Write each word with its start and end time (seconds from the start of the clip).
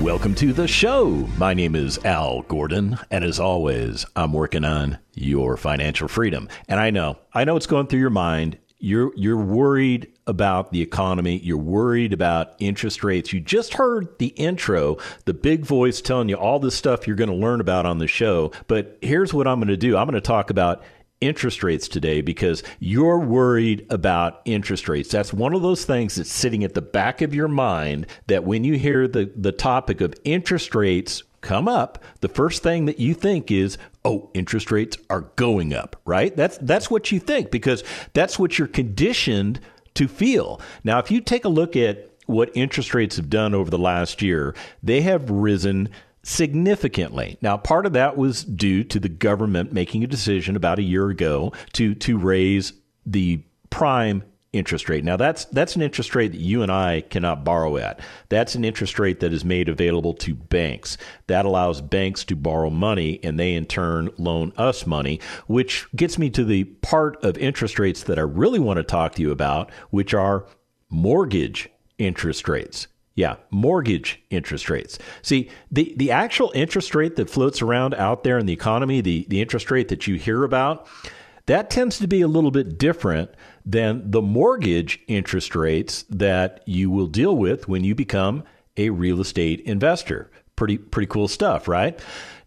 Welcome 0.00 0.34
to 0.36 0.52
the 0.52 0.66
show. 0.66 1.10
My 1.36 1.54
name 1.54 1.76
is 1.76 1.98
Al 2.04 2.42
Gordon, 2.42 2.98
and 3.10 3.22
as 3.22 3.38
always, 3.38 4.06
I'm 4.16 4.32
working 4.32 4.64
on 4.64 4.98
your 5.14 5.56
financial 5.56 6.08
freedom. 6.08 6.48
And 6.66 6.80
I 6.80 6.90
know, 6.90 7.18
I 7.34 7.44
know 7.44 7.56
it's 7.56 7.66
going 7.66 7.86
through 7.86 8.00
your 8.00 8.10
mind. 8.10 8.58
You're 8.78 9.12
you're 9.14 9.36
worried 9.36 10.08
about 10.26 10.72
the 10.72 10.80
economy. 10.80 11.38
You're 11.38 11.58
worried 11.58 12.12
about 12.12 12.54
interest 12.58 13.04
rates. 13.04 13.32
You 13.32 13.40
just 13.40 13.74
heard 13.74 14.18
the 14.18 14.28
intro, 14.28 14.96
the 15.26 15.34
big 15.34 15.64
voice 15.64 16.00
telling 16.00 16.28
you 16.28 16.36
all 16.36 16.58
this 16.58 16.74
stuff 16.74 17.06
you're 17.06 17.14
going 17.14 17.30
to 17.30 17.36
learn 17.36 17.60
about 17.60 17.86
on 17.86 17.98
the 17.98 18.08
show. 18.08 18.50
But 18.66 18.98
here's 19.02 19.32
what 19.32 19.46
I'm 19.46 19.58
going 19.58 19.68
to 19.68 19.76
do. 19.76 19.96
I'm 19.96 20.06
going 20.06 20.14
to 20.14 20.20
talk 20.20 20.50
about 20.50 20.82
interest 21.22 21.62
rates 21.62 21.88
today 21.88 22.20
because 22.20 22.62
you're 22.80 23.18
worried 23.18 23.86
about 23.88 24.42
interest 24.44 24.88
rates. 24.88 25.10
That's 25.10 25.32
one 25.32 25.54
of 25.54 25.62
those 25.62 25.84
things 25.84 26.16
that's 26.16 26.30
sitting 26.30 26.64
at 26.64 26.74
the 26.74 26.82
back 26.82 27.22
of 27.22 27.34
your 27.34 27.48
mind 27.48 28.06
that 28.26 28.44
when 28.44 28.64
you 28.64 28.76
hear 28.76 29.08
the, 29.08 29.30
the 29.36 29.52
topic 29.52 30.00
of 30.00 30.14
interest 30.24 30.74
rates 30.74 31.22
come 31.40 31.68
up, 31.68 32.02
the 32.20 32.28
first 32.28 32.62
thing 32.62 32.86
that 32.86 32.98
you 32.98 33.14
think 33.14 33.50
is, 33.50 33.78
oh, 34.04 34.30
interest 34.34 34.70
rates 34.70 34.96
are 35.08 35.22
going 35.36 35.72
up, 35.72 35.96
right? 36.04 36.34
That's 36.36 36.58
that's 36.58 36.90
what 36.90 37.12
you 37.12 37.20
think 37.20 37.50
because 37.50 37.84
that's 38.12 38.38
what 38.38 38.58
you're 38.58 38.68
conditioned 38.68 39.60
to 39.94 40.08
feel. 40.08 40.60
Now, 40.84 40.98
if 40.98 41.10
you 41.10 41.20
take 41.20 41.44
a 41.44 41.48
look 41.48 41.76
at 41.76 42.10
what 42.26 42.50
interest 42.54 42.94
rates 42.94 43.16
have 43.16 43.30
done 43.30 43.54
over 43.54 43.70
the 43.70 43.78
last 43.78 44.22
year, 44.22 44.54
they 44.82 45.02
have 45.02 45.30
risen 45.30 45.88
significantly. 46.22 47.38
Now, 47.40 47.56
part 47.56 47.86
of 47.86 47.92
that 47.94 48.16
was 48.16 48.44
due 48.44 48.84
to 48.84 49.00
the 49.00 49.08
government 49.08 49.72
making 49.72 50.04
a 50.04 50.06
decision 50.06 50.56
about 50.56 50.78
a 50.78 50.82
year 50.82 51.08
ago 51.08 51.52
to 51.74 51.94
to 51.96 52.18
raise 52.18 52.72
the 53.04 53.42
prime 53.70 54.22
interest 54.52 54.88
rate. 54.88 55.02
Now 55.02 55.16
that's 55.16 55.46
that's 55.46 55.76
an 55.76 55.82
interest 55.82 56.14
rate 56.14 56.32
that 56.32 56.40
you 56.40 56.62
and 56.62 56.70
I 56.70 57.00
cannot 57.02 57.44
borrow 57.44 57.78
at. 57.78 58.00
That's 58.28 58.54
an 58.54 58.64
interest 58.64 58.98
rate 58.98 59.20
that 59.20 59.32
is 59.32 59.44
made 59.44 59.68
available 59.68 60.12
to 60.14 60.34
banks. 60.34 60.98
That 61.26 61.46
allows 61.46 61.80
banks 61.80 62.24
to 62.26 62.36
borrow 62.36 62.68
money 62.68 63.18
and 63.22 63.40
they 63.40 63.54
in 63.54 63.66
turn 63.66 64.10
loan 64.18 64.52
us 64.58 64.86
money, 64.86 65.20
which 65.46 65.86
gets 65.96 66.18
me 66.18 66.28
to 66.30 66.44
the 66.44 66.64
part 66.64 67.22
of 67.24 67.38
interest 67.38 67.78
rates 67.78 68.02
that 68.04 68.18
I 68.18 68.22
really 68.22 68.58
want 68.58 68.76
to 68.76 68.82
talk 68.82 69.14
to 69.14 69.22
you 69.22 69.30
about, 69.30 69.70
which 69.90 70.12
are 70.12 70.44
mortgage 70.90 71.70
interest 71.98 72.46
rates. 72.46 72.88
Yeah, 73.14 73.36
mortgage 73.50 74.22
interest 74.30 74.70
rates. 74.70 74.98
See, 75.20 75.50
the, 75.70 75.92
the 75.96 76.10
actual 76.10 76.50
interest 76.54 76.94
rate 76.94 77.16
that 77.16 77.28
floats 77.28 77.60
around 77.60 77.94
out 77.94 78.24
there 78.24 78.38
in 78.38 78.46
the 78.46 78.52
economy, 78.54 79.00
the, 79.00 79.26
the 79.28 79.42
interest 79.42 79.70
rate 79.70 79.88
that 79.88 80.06
you 80.06 80.14
hear 80.14 80.44
about, 80.44 80.86
that 81.46 81.70
tends 81.70 81.98
to 81.98 82.06
be 82.06 82.22
a 82.22 82.28
little 82.28 82.50
bit 82.50 82.78
different 82.78 83.30
than 83.66 84.10
the 84.10 84.22
mortgage 84.22 85.00
interest 85.08 85.54
rates 85.54 86.04
that 86.08 86.62
you 86.66 86.90
will 86.90 87.06
deal 87.06 87.36
with 87.36 87.68
when 87.68 87.84
you 87.84 87.94
become 87.94 88.44
a 88.76 88.90
real 88.90 89.20
estate 89.20 89.60
investor. 89.60 90.30
Pretty 90.56 90.78
pretty 90.78 91.06
cool 91.06 91.28
stuff, 91.28 91.68
right? 91.68 91.98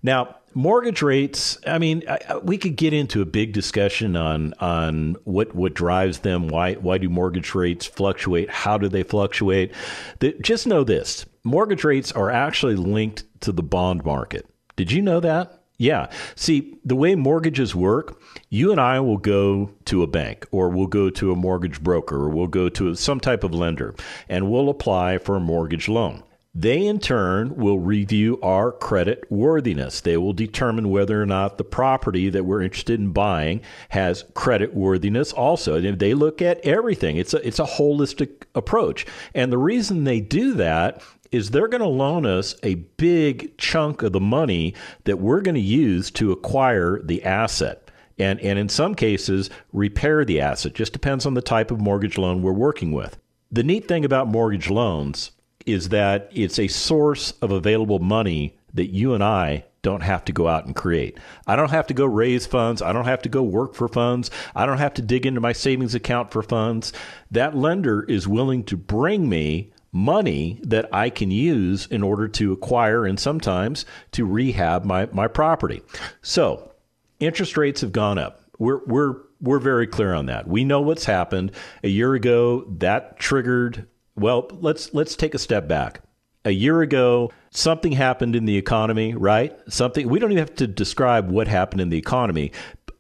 Now, 0.02 0.38
mortgage 0.56 1.04
rates, 1.04 1.60
I 1.68 1.78
mean, 1.78 2.04
we 2.42 2.58
could 2.58 2.76
get 2.76 2.94
into 2.94 3.22
a 3.22 3.26
big 3.26 3.54
discussion 3.54 4.16
on 4.16 4.54
on 4.60 5.18
what 5.26 5.54
what 5.54 5.76
drives 5.76 6.20
them, 6.20 6.48
why 6.48 6.74
why 6.74 6.98
do 6.98 7.10
mortgage 7.10 7.54
rates 7.54 7.86
fluctuate, 7.86 8.50
how 8.50 8.78
do 8.80 8.90
they 8.90 9.04
fluctuate? 9.04 9.72
The, 10.20 10.34
just 10.42 10.66
know 10.66 10.84
this. 10.84 11.26
Mortgage 11.44 11.84
rates 11.84 12.12
are 12.14 12.32
actually 12.32 12.76
linked 12.76 13.26
to 13.42 13.52
the 13.52 13.62
bond 13.62 14.04
market. 14.04 14.48
Did 14.76 14.92
you 14.92 15.02
know 15.02 15.20
that? 15.20 15.62
Yeah. 15.78 16.10
See, 16.36 16.78
the 16.86 16.96
way 16.96 17.16
mortgages 17.16 17.76
work, 17.76 18.22
you 18.50 18.72
and 18.72 18.80
I 18.80 19.02
will 19.02 19.18
go 19.18 19.72
to 19.86 20.04
a 20.04 20.08
bank 20.08 20.48
or 20.52 20.70
we'll 20.70 20.88
go 20.88 21.10
to 21.10 21.32
a 21.34 21.36
mortgage 21.36 21.84
broker 21.84 22.16
or 22.16 22.30
we'll 22.30 22.48
go 22.48 22.70
to 22.70 22.96
some 22.96 23.20
type 23.20 23.44
of 23.44 23.54
lender 23.54 23.94
and 24.30 24.50
we'll 24.50 24.70
apply 24.70 25.18
for 25.18 25.36
a 25.36 25.42
mortgage 25.42 25.90
loan. 25.90 26.24
They, 26.58 26.88
in 26.88 27.00
turn, 27.00 27.58
will 27.58 27.80
review 27.80 28.40
our 28.42 28.72
credit 28.72 29.30
worthiness. 29.30 30.00
They 30.00 30.16
will 30.16 30.32
determine 30.32 30.90
whether 30.90 31.22
or 31.22 31.26
not 31.26 31.58
the 31.58 31.66
property 31.66 32.30
that 32.30 32.46
we're 32.46 32.62
interested 32.62 32.98
in 32.98 33.12
buying 33.12 33.60
has 33.90 34.24
credit 34.36 34.74
worthiness 34.74 35.34
also. 35.34 35.76
And 35.76 36.00
they 36.00 36.14
look 36.14 36.42
at 36.42 36.66
everything. 36.66 37.18
It's 37.18 37.34
a, 37.34 37.46
it's 37.46 37.60
a 37.60 37.66
holistic 37.66 38.44
approach. 38.56 39.06
And 39.34 39.52
the 39.52 39.58
reason 39.58 40.06
they 40.06 40.22
do 40.22 40.54
that 40.54 41.04
is 41.30 41.52
they're 41.52 41.68
going 41.68 41.82
to 41.82 41.88
loan 41.88 42.26
us 42.26 42.56
a 42.64 42.76
big 42.76 43.58
chunk 43.58 44.02
of 44.02 44.14
the 44.14 44.22
money 44.22 44.74
that 45.04 45.20
we're 45.20 45.42
going 45.42 45.56
to 45.56 45.62
use 45.62 46.10
to 46.12 46.32
acquire 46.32 47.02
the 47.04 47.22
asset. 47.26 47.92
And, 48.18 48.40
and 48.40 48.58
in 48.58 48.70
some 48.70 48.96
cases, 48.96 49.50
repair 49.74 50.24
the 50.24 50.40
asset. 50.40 50.74
Just 50.74 50.94
depends 50.94 51.26
on 51.26 51.34
the 51.34 51.42
type 51.42 51.70
of 51.70 51.82
mortgage 51.82 52.18
loan 52.18 52.42
we're 52.42 52.54
working 52.54 52.94
with. 52.94 53.18
The 53.52 53.64
neat 53.64 53.90
thing 53.90 54.06
about 54.06 54.30
mortgage 54.30 54.70
loans 54.70 55.32
is 55.66 55.90
that 55.90 56.30
it's 56.34 56.60
a 56.60 56.68
source 56.68 57.32
of 57.42 57.52
available 57.52 58.00
money 58.00 58.58
that 58.74 58.94
you 58.94 59.14
and 59.14 59.24
I 59.24 59.66
don't 59.82 60.02
have 60.02 60.26
to 60.26 60.34
go 60.34 60.48
out 60.48 60.66
and 60.66 60.76
create. 60.76 61.18
I 61.46 61.56
don't 61.56 61.70
have 61.70 61.88
to 61.88 61.94
go 61.94 62.06
raise 62.06 62.48
funds. 62.48 62.82
I 62.82 62.92
don't 62.92 63.06
have 63.06 63.22
to 63.22 63.30
go 63.30 63.44
work 63.44 63.76
for 63.76 63.88
funds. 63.88 64.32
I 64.56 64.66
don't 64.66 64.80
have 64.80 64.96
to 64.96 65.02
dig 65.02 65.26
into 65.26 65.40
my 65.40 65.54
savings 65.54 65.94
account 65.94 66.32
for 66.32 66.42
funds. 66.42 66.92
That 67.30 67.56
lender 67.56 68.04
is 68.04 68.28
willing 68.28 68.64
to 68.66 68.78
bring 68.78 69.30
me 69.30 69.72
money 69.92 70.60
that 70.64 70.94
I 70.94 71.10
can 71.10 71.32
use 71.32 71.86
in 71.86 72.04
order 72.04 72.28
to 72.28 72.52
acquire 72.52 73.06
and 73.06 73.20
sometimes 73.20 73.86
to 74.12 74.26
rehab 74.26 74.84
my, 74.84 75.06
my 75.14 75.28
property. 75.28 75.82
So 76.22 76.74
interest 77.20 77.56
rates 77.56 77.82
have 77.82 77.92
gone 77.92 78.18
up. 78.18 78.42
We're, 78.58 78.84
we're, 78.86 79.16
we're 79.40 79.60
very 79.60 79.88
clear 79.88 80.14
on 80.14 80.26
that. 80.26 80.48
We 80.48 80.64
know 80.64 80.82
what's 80.82 81.06
happened. 81.06 81.52
A 81.84 81.90
year 81.90 82.14
ago, 82.14 82.66
that 82.80 83.20
triggered, 83.20 83.88
well, 84.16 84.48
let's, 84.52 84.94
let's 84.94 85.16
take 85.16 85.34
a 85.34 85.40
step 85.40 85.68
back. 85.68 86.02
A 86.46 86.52
year 86.52 86.82
ago, 86.82 87.32
something 87.50 87.92
happened 87.92 88.36
in 88.36 88.46
the 88.46 88.58
economy, 88.58 89.16
right? 89.16 89.58
Something, 89.68 90.08
we 90.08 90.20
don't 90.20 90.32
even 90.32 90.46
have 90.46 90.56
to 90.58 90.68
describe 90.68 91.30
what 91.30 91.48
happened 91.48 91.82
in 91.82 91.90
the 91.90 91.98
economy, 91.98 92.52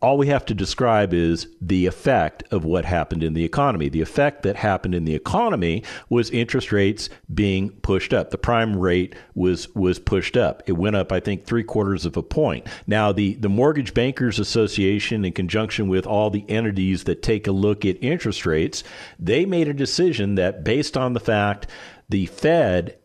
all 0.05 0.19
we 0.19 0.27
have 0.27 0.45
to 0.45 0.53
describe 0.53 1.16
is 1.16 1.47
the 1.59 1.88
effect 1.88 2.43
of 2.51 2.63
what 2.63 2.85
happened 2.85 3.23
in 3.23 3.33
the 3.33 3.43
economy. 3.43 3.89
The 3.89 4.03
effect 4.03 4.43
that 4.43 4.55
happened 4.55 4.93
in 4.93 5.03
the 5.03 5.16
economy 5.16 5.83
was 6.09 6.29
interest 6.29 6.71
rates 6.71 7.09
being 7.33 7.71
pushed 7.71 8.13
up. 8.13 8.29
The 8.29 8.38
prime 8.38 8.77
rate 8.77 9.16
was 9.33 9.73
was 9.73 9.97
pushed 9.97 10.38
up. 10.38 10.61
It 10.67 10.73
went 10.73 10.95
up, 10.95 11.11
I 11.11 11.19
think, 11.19 11.45
three 11.45 11.63
quarters 11.63 12.05
of 12.05 12.17
a 12.17 12.21
point. 12.21 12.67
Now, 12.85 13.11
the 13.11 13.33
the 13.33 13.49
Mortgage 13.49 13.95
Bankers 13.95 14.38
Association, 14.38 15.25
in 15.25 15.33
conjunction 15.33 15.88
with 15.88 16.05
all 16.05 16.29
the 16.29 16.45
entities 16.47 17.05
that 17.05 17.23
take 17.23 17.47
a 17.47 17.51
look 17.51 17.83
at 17.83 17.97
interest 18.03 18.45
rates, 18.45 18.83
they 19.17 19.43
made 19.43 19.67
a 19.67 19.73
decision 19.73 20.35
that 20.35 20.63
based 20.63 20.95
on 20.95 21.13
the 21.13 21.19
fact 21.19 21.66
the 22.09 22.27
Fed 22.27 22.99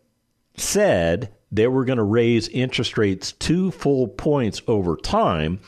said 0.55 1.33
they 1.51 1.67
were 1.67 1.85
going 1.85 1.97
to 1.97 2.03
raise 2.03 2.47
interest 2.49 2.97
rates 2.97 3.31
two 3.33 3.71
full 3.71 4.07
points 4.07 4.61
over 4.67 4.95
time 4.95 5.59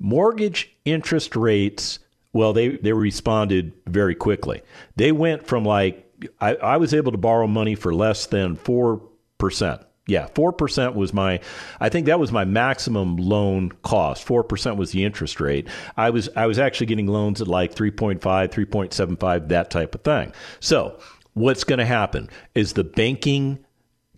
Mortgage 0.00 0.74
interest 0.86 1.36
rates, 1.36 1.98
well, 2.32 2.54
they, 2.54 2.68
they 2.68 2.92
responded 2.92 3.74
very 3.86 4.14
quickly. 4.14 4.62
They 4.96 5.12
went 5.12 5.46
from 5.46 5.64
like, 5.64 6.10
I, 6.40 6.54
I 6.56 6.76
was 6.78 6.94
able 6.94 7.12
to 7.12 7.18
borrow 7.18 7.46
money 7.46 7.74
for 7.74 7.94
less 7.94 8.26
than 8.26 8.56
4%. 8.56 9.84
Yeah, 10.06 10.26
4% 10.28 10.94
was 10.94 11.12
my, 11.12 11.40
I 11.78 11.90
think 11.90 12.06
that 12.06 12.18
was 12.18 12.32
my 12.32 12.46
maximum 12.46 13.16
loan 13.16 13.70
cost. 13.82 14.26
4% 14.26 14.76
was 14.76 14.90
the 14.90 15.04
interest 15.04 15.38
rate. 15.38 15.68
I 15.98 16.10
was, 16.10 16.30
I 16.34 16.46
was 16.46 16.58
actually 16.58 16.86
getting 16.86 17.06
loans 17.06 17.42
at 17.42 17.46
like 17.46 17.74
3.5, 17.74 18.18
3.75, 18.20 19.48
that 19.48 19.70
type 19.70 19.94
of 19.94 20.00
thing. 20.00 20.32
So 20.60 20.98
what's 21.34 21.62
going 21.62 21.78
to 21.78 21.86
happen? 21.86 22.30
Is 22.54 22.72
the 22.72 22.84
banking 22.84 23.64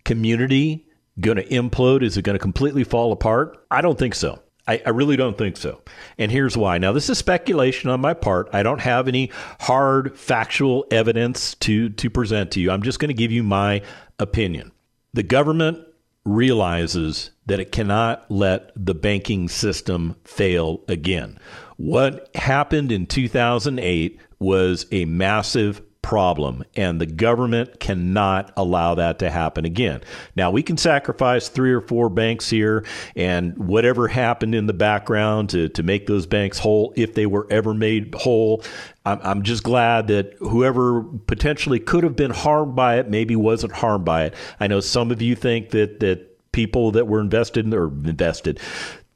community 0.05 0.87
going 1.19 1.37
to 1.37 1.45
implode? 1.45 2.03
Is 2.03 2.17
it 2.17 2.23
going 2.23 2.35
to 2.35 2.39
completely 2.39 2.83
fall 2.83 3.11
apart? 3.11 3.65
I 3.69 3.81
don't 3.81 3.97
think 3.97 4.15
so. 4.15 4.39
I, 4.67 4.81
I, 4.85 4.89
really 4.91 5.17
don't 5.17 5.37
think 5.37 5.57
so. 5.57 5.81
And 6.17 6.31
here's 6.31 6.55
why. 6.55 6.77
Now, 6.77 6.93
this 6.93 7.09
is 7.09 7.17
speculation 7.17 7.89
on 7.89 7.99
my 7.99 8.13
part. 8.13 8.49
I 8.53 8.63
don't 8.63 8.79
have 8.79 9.09
any 9.09 9.29
hard 9.59 10.17
factual 10.17 10.85
evidence 10.89 11.55
to, 11.55 11.89
to 11.89 12.09
present 12.09 12.51
to 12.51 12.61
you. 12.61 12.71
I'm 12.71 12.83
just 12.83 12.99
going 12.99 13.09
to 13.09 13.13
give 13.13 13.31
you 13.31 13.43
my 13.43 13.81
opinion. 14.19 14.71
The 15.13 15.23
government 15.23 15.85
realizes 16.23 17.31
that 17.45 17.59
it 17.59 17.73
cannot 17.73 18.29
let 18.31 18.71
the 18.75 18.95
banking 18.95 19.49
system 19.49 20.15
fail 20.23 20.81
again. 20.87 21.37
What 21.75 22.33
happened 22.35 22.91
in 22.91 23.05
2008 23.05 24.19
was 24.39 24.85
a 24.91 25.03
massive 25.05 25.81
problem, 26.03 26.63
and 26.75 27.01
the 27.01 27.07
government 27.07 27.79
cannot 27.79 28.53
allow 28.55 28.93
that 28.93 29.17
to 29.19 29.31
happen 29.31 29.65
again. 29.65 30.01
Now, 30.35 30.51
we 30.51 30.61
can 30.61 30.77
sacrifice 30.77 31.47
three 31.47 31.73
or 31.73 31.81
four 31.81 32.09
banks 32.09 32.49
here 32.49 32.85
and 33.15 33.57
whatever 33.57 34.07
happened 34.09 34.53
in 34.53 34.67
the 34.67 34.73
background 34.73 35.49
to, 35.51 35.69
to 35.69 35.81
make 35.81 36.05
those 36.05 36.27
banks 36.27 36.59
whole, 36.59 36.93
if 36.95 37.15
they 37.15 37.25
were 37.25 37.47
ever 37.49 37.73
made 37.73 38.13
whole. 38.13 38.63
I'm, 39.05 39.43
just 39.43 39.63
glad 39.63 40.07
that 40.07 40.35
whoever 40.39 41.03
potentially 41.03 41.79
could 41.79 42.03
have 42.03 42.15
been 42.15 42.31
harmed 42.31 42.75
by 42.75 42.99
it 42.99 43.09
maybe 43.09 43.35
wasn't 43.35 43.73
harmed 43.73 44.05
by 44.05 44.25
it. 44.25 44.35
I 44.59 44.67
know 44.67 44.79
some 44.79 45.11
of 45.11 45.21
you 45.21 45.35
think 45.35 45.71
that, 45.71 45.99
that 46.01 46.51
people 46.53 46.91
that 46.91 47.07
were 47.07 47.19
invested 47.19 47.65
in, 47.65 47.73
or 47.73 47.87
invested 47.87 48.59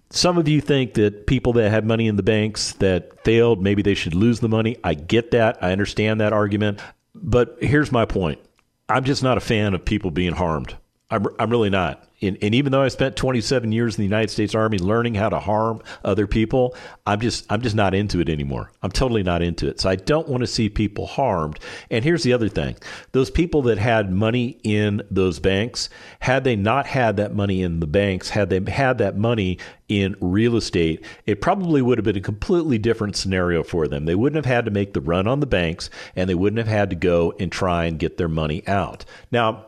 some 0.09 0.37
of 0.37 0.47
you 0.47 0.61
think 0.61 0.93
that 0.95 1.27
people 1.27 1.53
that 1.53 1.69
had 1.69 1.85
money 1.85 2.07
in 2.07 2.15
the 2.15 2.23
banks 2.23 2.73
that 2.73 3.23
failed, 3.23 3.61
maybe 3.61 3.81
they 3.81 3.93
should 3.93 4.15
lose 4.15 4.39
the 4.39 4.49
money. 4.49 4.77
I 4.83 4.93
get 4.93 5.31
that. 5.31 5.57
I 5.61 5.71
understand 5.71 6.21
that 6.21 6.33
argument. 6.33 6.79
But 7.13 7.57
here's 7.59 7.91
my 7.91 8.05
point 8.05 8.39
I'm 8.87 9.03
just 9.03 9.23
not 9.23 9.37
a 9.37 9.41
fan 9.41 9.73
of 9.73 9.83
people 9.83 10.11
being 10.11 10.33
harmed. 10.33 10.77
I'm, 11.09 11.25
I'm 11.39 11.49
really 11.49 11.69
not. 11.69 12.03
And, 12.21 12.37
and, 12.41 12.53
even 12.55 12.71
though 12.71 12.81
I 12.81 12.89
spent 12.89 13.15
27 13.15 13.71
years 13.71 13.95
in 13.95 14.01
the 14.01 14.07
United 14.07 14.29
States 14.29 14.55
Army 14.55 14.77
learning 14.79 15.13
how 15.13 15.29
to 15.29 15.39
harm 15.39 15.81
other 16.03 16.27
people, 16.27 16.75
I'm 17.05 17.21
just 17.21 17.45
I'm 17.49 17.61
just 17.61 17.75
not 17.75 17.93
into 17.93 18.19
it 18.19 18.27
anymore. 18.27 18.71
I'm 18.81 18.91
totally 18.91 19.21
not 19.21 19.41
into 19.41 19.67
it. 19.67 19.79
So 19.79 19.89
I 19.89 19.95
don't 19.95 20.27
want 20.27 20.41
to 20.41 20.47
see 20.47 20.67
people 20.67 21.05
harmed. 21.05 21.59
And 21.91 22.03
here's 22.03 22.23
the 22.23 22.33
other 22.33 22.49
thing: 22.49 22.75
those 23.11 23.29
people 23.29 23.61
that 23.63 23.77
had 23.77 24.11
money 24.11 24.59
in 24.63 25.03
those 25.11 25.39
banks, 25.39 25.89
had 26.19 26.43
they 26.43 26.55
not 26.55 26.87
had 26.87 27.17
that 27.17 27.35
money 27.35 27.61
in 27.61 27.79
the 27.79 27.87
banks, 27.87 28.31
had 28.31 28.49
they 28.49 28.59
had 28.69 28.97
that 28.97 29.15
money 29.15 29.59
in 29.87 30.15
real 30.19 30.57
estate, 30.57 31.05
it 31.25 31.39
probably 31.39 31.81
would 31.81 31.99
have 31.99 32.05
been 32.05 32.17
a 32.17 32.21
completely 32.21 32.79
different 32.79 33.15
scenario 33.15 33.63
for 33.63 33.87
them. 33.87 34.05
They 34.05 34.15
wouldn't 34.15 34.43
have 34.43 34.53
had 34.53 34.65
to 34.65 34.71
make 34.71 34.93
the 34.93 35.01
run 35.01 35.27
on 35.27 35.39
the 35.39 35.45
banks, 35.45 35.89
and 36.15 36.27
they 36.27 36.35
wouldn't 36.35 36.57
have 36.57 36.67
had 36.67 36.89
to 36.89 36.95
go 36.97 37.33
and 37.39 37.49
try 37.51 37.85
and 37.85 37.99
get 37.99 38.17
their 38.17 38.27
money 38.27 38.67
out. 38.67 39.05
Now, 39.31 39.67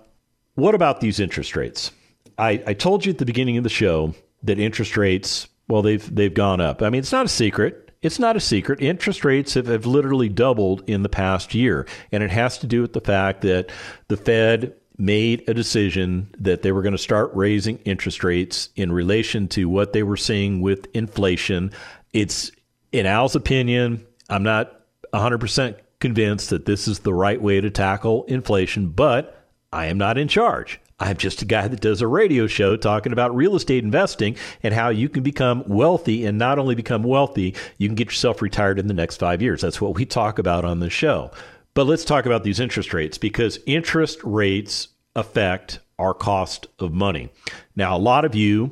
what 0.60 0.76
about 0.76 1.02
these 1.02 1.20
interest 1.20 1.56
rates? 1.56 1.92
I, 2.38 2.64
I 2.68 2.74
told 2.74 3.06
you 3.06 3.12
at 3.12 3.18
the 3.18 3.26
beginning 3.26 3.58
of 3.58 3.64
the 3.64 3.70
show 3.70 4.14
that 4.44 4.60
interest 4.60 4.96
rates, 4.98 5.48
well, 5.68 5.82
they've 5.82 6.16
they've 6.16 6.34
gone 6.34 6.62
up. 6.62 6.82
I 6.82 6.90
mean, 6.90 7.00
it's 7.00 7.12
not 7.12 7.26
a 7.26 7.30
secret. 7.30 7.92
It's 8.02 8.20
not 8.20 8.38
a 8.38 8.40
secret. 8.40 8.82
Interest 8.82 9.26
rates 9.26 9.56
have, 9.56 9.68
have 9.68 9.86
literally 9.86 10.30
doubled 10.30 10.84
in 10.88 11.04
the 11.04 11.10
past 11.10 11.54
year. 11.54 11.86
And 12.12 12.24
it 12.24 12.32
has 12.32 12.58
to 12.60 12.68
do 12.68 12.82
with 12.82 12.94
the 12.94 13.02
fact 13.02 13.42
that 13.42 13.72
the 14.08 14.16
Fed 14.16 14.74
made 14.98 15.48
a 15.50 15.54
decision 15.54 16.34
that 16.38 16.62
they 16.62 16.72
were 16.72 16.82
going 16.82 16.94
to 16.94 16.98
start 16.98 17.32
raising 17.34 17.78
interest 17.80 18.24
rates 18.24 18.70
in 18.76 18.92
relation 18.92 19.48
to 19.50 19.68
what 19.68 19.94
they 19.94 20.04
were 20.04 20.18
seeing 20.18 20.62
with 20.62 20.88
inflation. 20.94 21.72
It's, 22.14 22.52
in 22.92 23.06
Al's 23.06 23.36
opinion, 23.36 24.06
I'm 24.30 24.44
not 24.44 24.82
100% 25.14 25.76
convinced 26.00 26.50
that 26.52 26.66
this 26.66 26.88
is 26.88 27.00
the 27.00 27.14
right 27.14 27.42
way 27.42 27.60
to 27.60 27.70
tackle 27.70 28.26
inflation, 28.26 28.90
but 28.90 29.39
I 29.72 29.86
am 29.86 29.98
not 29.98 30.18
in 30.18 30.28
charge. 30.28 30.80
I'm 31.00 31.18
just 31.18 31.42
a 31.42 31.46
guy 31.46 31.68
that 31.68 31.80
does 31.80 32.02
a 32.02 32.08
radio 32.08 32.48
show 32.48 32.76
talking 32.76 33.14
about 33.14 33.36
real 33.36 33.56
estate 33.56 33.84
investing 33.84 34.36
and 34.64 34.74
how 34.74 34.90
you 34.90 35.08
can 35.08 35.24
become 35.24 35.64
wealthy 35.68 36.26
and 36.26 36.38
not 36.38 36.60
only 36.60 36.76
become 36.76 37.04
wealthy, 37.04 37.56
you 37.78 37.88
can 37.88 37.96
get 37.96 38.08
yourself 38.08 38.42
retired 38.42 38.80
in 38.80 38.88
the 38.88 38.94
next 38.94 39.18
five 39.18 39.42
years. 39.42 39.62
That's 39.62 39.80
what 39.80 39.96
we 39.96 40.06
talk 40.06 40.40
about 40.40 40.66
on 40.66 40.80
the 40.80 40.90
show. 40.90 41.32
But 41.74 41.86
let's 41.86 42.04
talk 42.04 42.26
about 42.26 42.44
these 42.44 42.60
interest 42.60 42.94
rates 42.94 43.18
because 43.18 43.60
interest 43.66 44.20
rates 44.24 44.90
affect 45.16 45.80
our 45.98 46.14
cost 46.14 46.68
of 46.80 46.92
money. 46.92 47.30
Now, 47.76 47.96
a 47.96 48.00
lot 48.00 48.26
of 48.26 48.36
you 48.36 48.72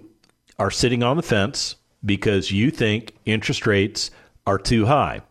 are 0.59 0.71
sitting 0.71 1.03
on 1.03 1.15
the 1.15 1.23
fence 1.23 1.75
because 2.03 2.51
you 2.51 2.71
think 2.71 3.13
interest 3.25 3.65
rates 3.65 4.11
are 4.45 4.57
too 4.57 4.85
high. 4.85 5.21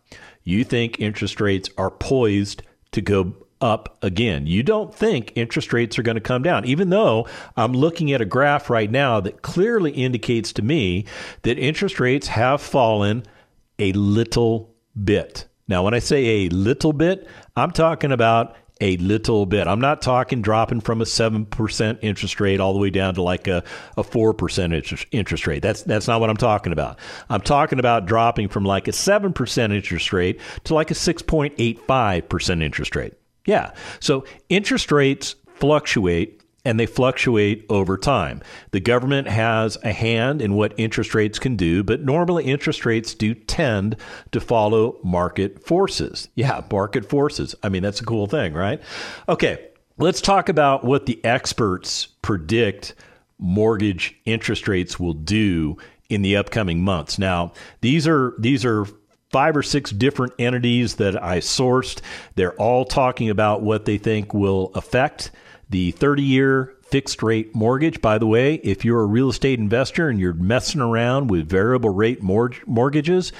You 0.44 0.64
think 0.64 1.00
interest 1.00 1.40
rates 1.40 1.68
are 1.76 1.90
poised 1.90 2.62
to 2.92 3.00
go 3.00 3.34
up 3.60 3.98
again. 4.02 4.46
You 4.46 4.62
don't 4.62 4.94
think 4.94 5.32
interest 5.34 5.72
rates 5.72 5.98
are 5.98 6.02
going 6.02 6.16
to 6.16 6.20
come 6.20 6.42
down, 6.42 6.64
even 6.64 6.90
though 6.90 7.26
I'm 7.56 7.72
looking 7.72 8.12
at 8.12 8.20
a 8.20 8.26
graph 8.26 8.70
right 8.70 8.90
now 8.90 9.20
that 9.20 9.42
clearly 9.42 9.92
indicates 9.92 10.52
to 10.54 10.62
me 10.62 11.06
that 11.42 11.58
interest 11.58 12.00
rates 12.00 12.28
have 12.28 12.60
fallen 12.60 13.24
a 13.78 13.92
little 13.92 14.74
bit. 15.02 15.46
Now, 15.68 15.82
when 15.82 15.94
I 15.94 15.98
say 15.98 16.24
a 16.24 16.48
little 16.50 16.92
bit, 16.92 17.26
I'm 17.56 17.70
talking 17.70 18.12
about 18.12 18.56
a 18.80 18.96
little 18.98 19.46
bit. 19.46 19.66
I'm 19.66 19.80
not 19.80 20.02
talking 20.02 20.42
dropping 20.42 20.80
from 20.80 21.00
a 21.00 21.04
7% 21.04 21.98
interest 22.02 22.40
rate 22.40 22.60
all 22.60 22.74
the 22.74 22.78
way 22.78 22.90
down 22.90 23.14
to 23.14 23.22
like 23.22 23.48
a, 23.48 23.64
a 23.96 24.04
4% 24.04 25.06
interest 25.12 25.46
rate. 25.46 25.62
That's, 25.62 25.82
that's 25.82 26.06
not 26.06 26.20
what 26.20 26.28
I'm 26.28 26.36
talking 26.36 26.72
about. 26.72 26.98
I'm 27.30 27.40
talking 27.40 27.78
about 27.78 28.06
dropping 28.06 28.48
from 28.48 28.64
like 28.64 28.86
a 28.86 28.92
7% 28.92 29.74
interest 29.74 30.12
rate 30.12 30.40
to 30.64 30.74
like 30.74 30.90
a 30.90 30.94
6.85% 30.94 32.62
interest 32.62 32.94
rate. 32.94 33.14
Yeah. 33.46 33.72
So 34.00 34.24
interest 34.48 34.92
rates 34.92 35.34
fluctuate 35.54 36.42
and 36.66 36.80
they 36.80 36.86
fluctuate 36.86 37.64
over 37.70 37.96
time. 37.96 38.42
The 38.72 38.80
government 38.80 39.28
has 39.28 39.78
a 39.84 39.92
hand 39.92 40.42
in 40.42 40.54
what 40.54 40.74
interest 40.76 41.14
rates 41.14 41.38
can 41.38 41.54
do, 41.54 41.84
but 41.84 42.02
normally 42.02 42.44
interest 42.44 42.84
rates 42.84 43.14
do 43.14 43.34
tend 43.34 43.96
to 44.32 44.40
follow 44.40 44.98
market 45.04 45.64
forces. 45.64 46.28
Yeah, 46.34 46.62
market 46.70 47.08
forces. 47.08 47.54
I 47.62 47.68
mean, 47.68 47.84
that's 47.84 48.00
a 48.00 48.04
cool 48.04 48.26
thing, 48.26 48.52
right? 48.52 48.82
Okay, 49.28 49.68
let's 49.96 50.20
talk 50.20 50.48
about 50.48 50.84
what 50.84 51.06
the 51.06 51.24
experts 51.24 52.06
predict 52.20 52.94
mortgage 53.38 54.16
interest 54.24 54.66
rates 54.66 54.98
will 54.98 55.14
do 55.14 55.76
in 56.08 56.22
the 56.22 56.36
upcoming 56.36 56.82
months. 56.82 57.16
Now, 57.16 57.52
these 57.80 58.08
are 58.08 58.34
these 58.40 58.64
are 58.64 58.86
five 59.30 59.56
or 59.56 59.62
six 59.62 59.90
different 59.90 60.32
entities 60.38 60.96
that 60.96 61.22
I 61.22 61.38
sourced. 61.38 62.00
They're 62.34 62.54
all 62.54 62.84
talking 62.84 63.30
about 63.30 63.62
what 63.62 63.84
they 63.84 63.98
think 63.98 64.32
will 64.32 64.70
affect 64.74 65.30
the 65.68 65.90
30 65.92 66.22
year 66.22 66.74
fixed 66.82 67.22
rate 67.22 67.54
mortgage. 67.54 68.00
By 68.00 68.18
the 68.18 68.26
way, 68.26 68.54
if 68.54 68.84
you're 68.84 69.02
a 69.02 69.06
real 69.06 69.30
estate 69.30 69.58
investor 69.58 70.08
and 70.08 70.20
you're 70.20 70.32
messing 70.32 70.80
around 70.80 71.28
with 71.28 71.48
variable 71.48 71.90
rate 71.90 72.22
mortgages, 72.68 73.32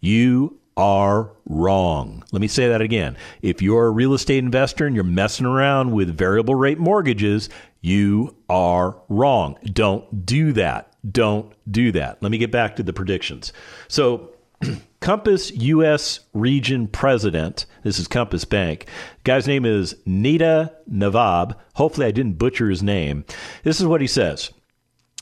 you 0.00 0.58
are 0.76 1.30
wrong. 1.46 2.24
Let 2.32 2.40
me 2.40 2.48
say 2.48 2.68
that 2.68 2.80
again. 2.80 3.16
If 3.42 3.62
you're 3.62 3.86
a 3.86 3.90
real 3.90 4.14
estate 4.14 4.42
investor 4.42 4.86
and 4.86 4.94
you're 4.94 5.04
messing 5.04 5.46
around 5.46 5.92
with 5.92 6.16
variable 6.16 6.54
rate 6.54 6.78
mortgages, 6.78 7.48
you 7.80 8.34
are 8.48 8.96
wrong. 9.08 9.58
Don't 9.64 10.24
do 10.26 10.52
that. 10.54 10.90
Don't 11.08 11.52
do 11.70 11.92
that. 11.92 12.22
Let 12.22 12.32
me 12.32 12.38
get 12.38 12.50
back 12.50 12.76
to 12.76 12.82
the 12.82 12.92
predictions. 12.92 13.52
So, 13.88 14.30
Compass 15.04 15.50
U.S. 15.50 16.20
region 16.32 16.88
president, 16.88 17.66
this 17.82 17.98
is 17.98 18.08
Compass 18.08 18.46
Bank. 18.46 18.86
guy's 19.22 19.46
name 19.46 19.66
is 19.66 19.94
Neda 20.06 20.72
Navab. 20.90 21.56
Hopefully, 21.74 22.06
I 22.06 22.10
didn't 22.10 22.38
butcher 22.38 22.70
his 22.70 22.82
name. 22.82 23.26
This 23.64 23.82
is 23.82 23.86
what 23.86 24.00
he 24.00 24.06
says 24.06 24.50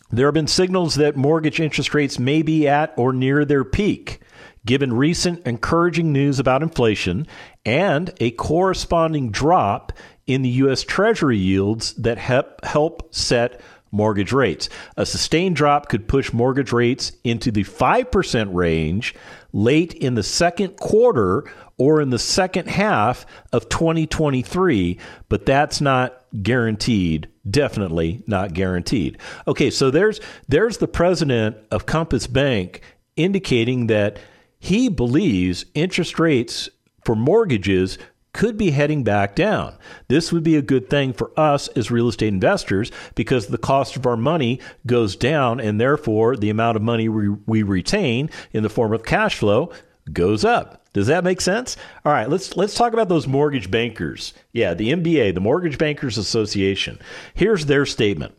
There 0.09 0.29
have 0.29 0.35
been 0.35 0.47
signals 0.47 0.95
that 0.95 1.17
mortgage 1.17 1.59
interest 1.59 1.95
rates 1.95 2.21
may 2.21 2.43
be 2.43 2.69
at 2.69 2.95
or 2.97 3.13
near 3.13 3.45
their 3.45 3.65
peak, 3.65 4.21
given 4.65 4.93
recent 4.93 5.45
encouraging 5.45 6.13
news 6.13 6.39
about 6.39 6.63
inflation 6.63 7.27
and 7.65 8.15
a 8.21 8.31
corresponding 8.31 9.33
drop 9.33 9.93
in 10.29 10.43
the 10.43 10.49
U.S. 10.51 10.85
Treasury 10.85 11.39
yields 11.39 11.93
that 11.95 12.19
help, 12.19 12.65
help 12.65 13.13
set 13.13 13.61
mortgage 13.93 14.33
rates. 14.33 14.69
A 14.97 15.07
sustained 15.07 15.55
drop 15.55 15.89
could 15.89 16.09
push 16.09 16.33
mortgage 16.33 16.73
rates 16.73 17.13
into 17.23 17.53
the 17.53 17.63
5% 17.63 18.49
range 18.53 19.15
late 19.53 19.93
in 19.93 20.15
the 20.15 20.23
second 20.23 20.77
quarter 20.77 21.45
or 21.79 22.01
in 22.01 22.11
the 22.11 22.19
second 22.19 22.69
half 22.69 23.27
of 23.53 23.69
2023, 23.69 24.99
but 25.29 25.47
that's 25.47 25.81
not 25.81 26.25
guaranteed. 26.43 27.29
Definitely 27.49 28.23
not 28.27 28.55
guaranteed. 28.55 29.19
Okay, 29.47 29.71
so 29.71 29.91
there's 29.91 30.21
there's 30.49 30.79
the 30.79 30.89
president 30.89 31.57
of 31.71 31.87
Compass 31.87 32.27
Bank 32.27 32.83
indicating 33.17 33.89
that 33.89 34.19
he 34.59 34.89
believes 34.89 35.65
interest 35.75 36.19
rates 36.21 36.69
for 37.05 37.17
mortgages 37.17 37.99
could 38.33 38.57
be 38.57 38.71
heading 38.71 39.05
back 39.05 39.35
down. 39.35 39.75
This 40.09 40.33
would 40.33 40.43
be 40.43 40.57
a 40.57 40.63
good 40.63 40.89
thing 40.89 41.13
for 41.13 41.31
us 41.39 41.69
as 41.69 41.91
real 41.91 42.09
estate 42.09 42.29
investors 42.29 42.91
because 43.15 43.47
the 43.47 43.59
cost 43.59 43.97
of 43.97 44.07
our 44.07 44.17
money 44.17 44.61
goes 44.87 45.17
down 45.17 45.61
and 45.61 45.81
therefore 45.81 46.37
the 46.37 46.51
amount 46.51 46.77
of 46.77 46.83
money 46.83 47.09
we, 47.09 47.29
we 47.47 47.63
retain 47.63 48.31
in 48.53 48.63
the 48.63 48.71
form 48.71 48.93
of 48.93 49.05
cash 49.05 49.39
flow 49.39 49.71
goes 50.13 50.45
up. 50.45 50.83
Does 50.93 51.07
that 51.07 51.25
make 51.25 51.41
sense? 51.41 51.77
All 52.05 52.13
right, 52.13 52.29
let's 52.29 52.55
let's 52.57 52.75
talk 52.75 52.93
about 52.93 53.09
those 53.09 53.27
mortgage 53.27 53.71
bankers. 53.71 54.35
Yeah, 54.53 54.75
the 54.75 54.93
MBA, 54.93 55.33
the 55.35 55.41
Mortgage 55.41 55.79
Bankers 55.79 56.19
Association. 56.19 56.99
Here's 57.33 57.65
their 57.65 57.87
statement. 57.87 58.35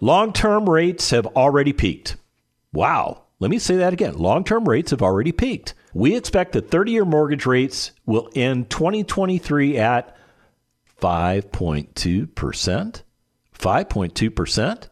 Long-term 0.00 0.68
rates 0.68 1.10
have 1.10 1.26
already 1.28 1.72
peaked. 1.72 2.16
Wow. 2.74 3.23
Let 3.44 3.50
me 3.50 3.58
say 3.58 3.76
that 3.76 3.92
again. 3.92 4.16
Long-term 4.16 4.66
rates 4.66 4.90
have 4.90 5.02
already 5.02 5.30
peaked. 5.30 5.74
We 5.92 6.16
expect 6.16 6.52
that 6.52 6.70
30 6.70 6.92
year 6.92 7.04
mortgage 7.04 7.44
rates 7.44 7.90
will 8.06 8.30
end 8.34 8.70
2023 8.70 9.76
at 9.76 10.16
5.2%. 10.98 13.02
5.2%? 13.54 14.88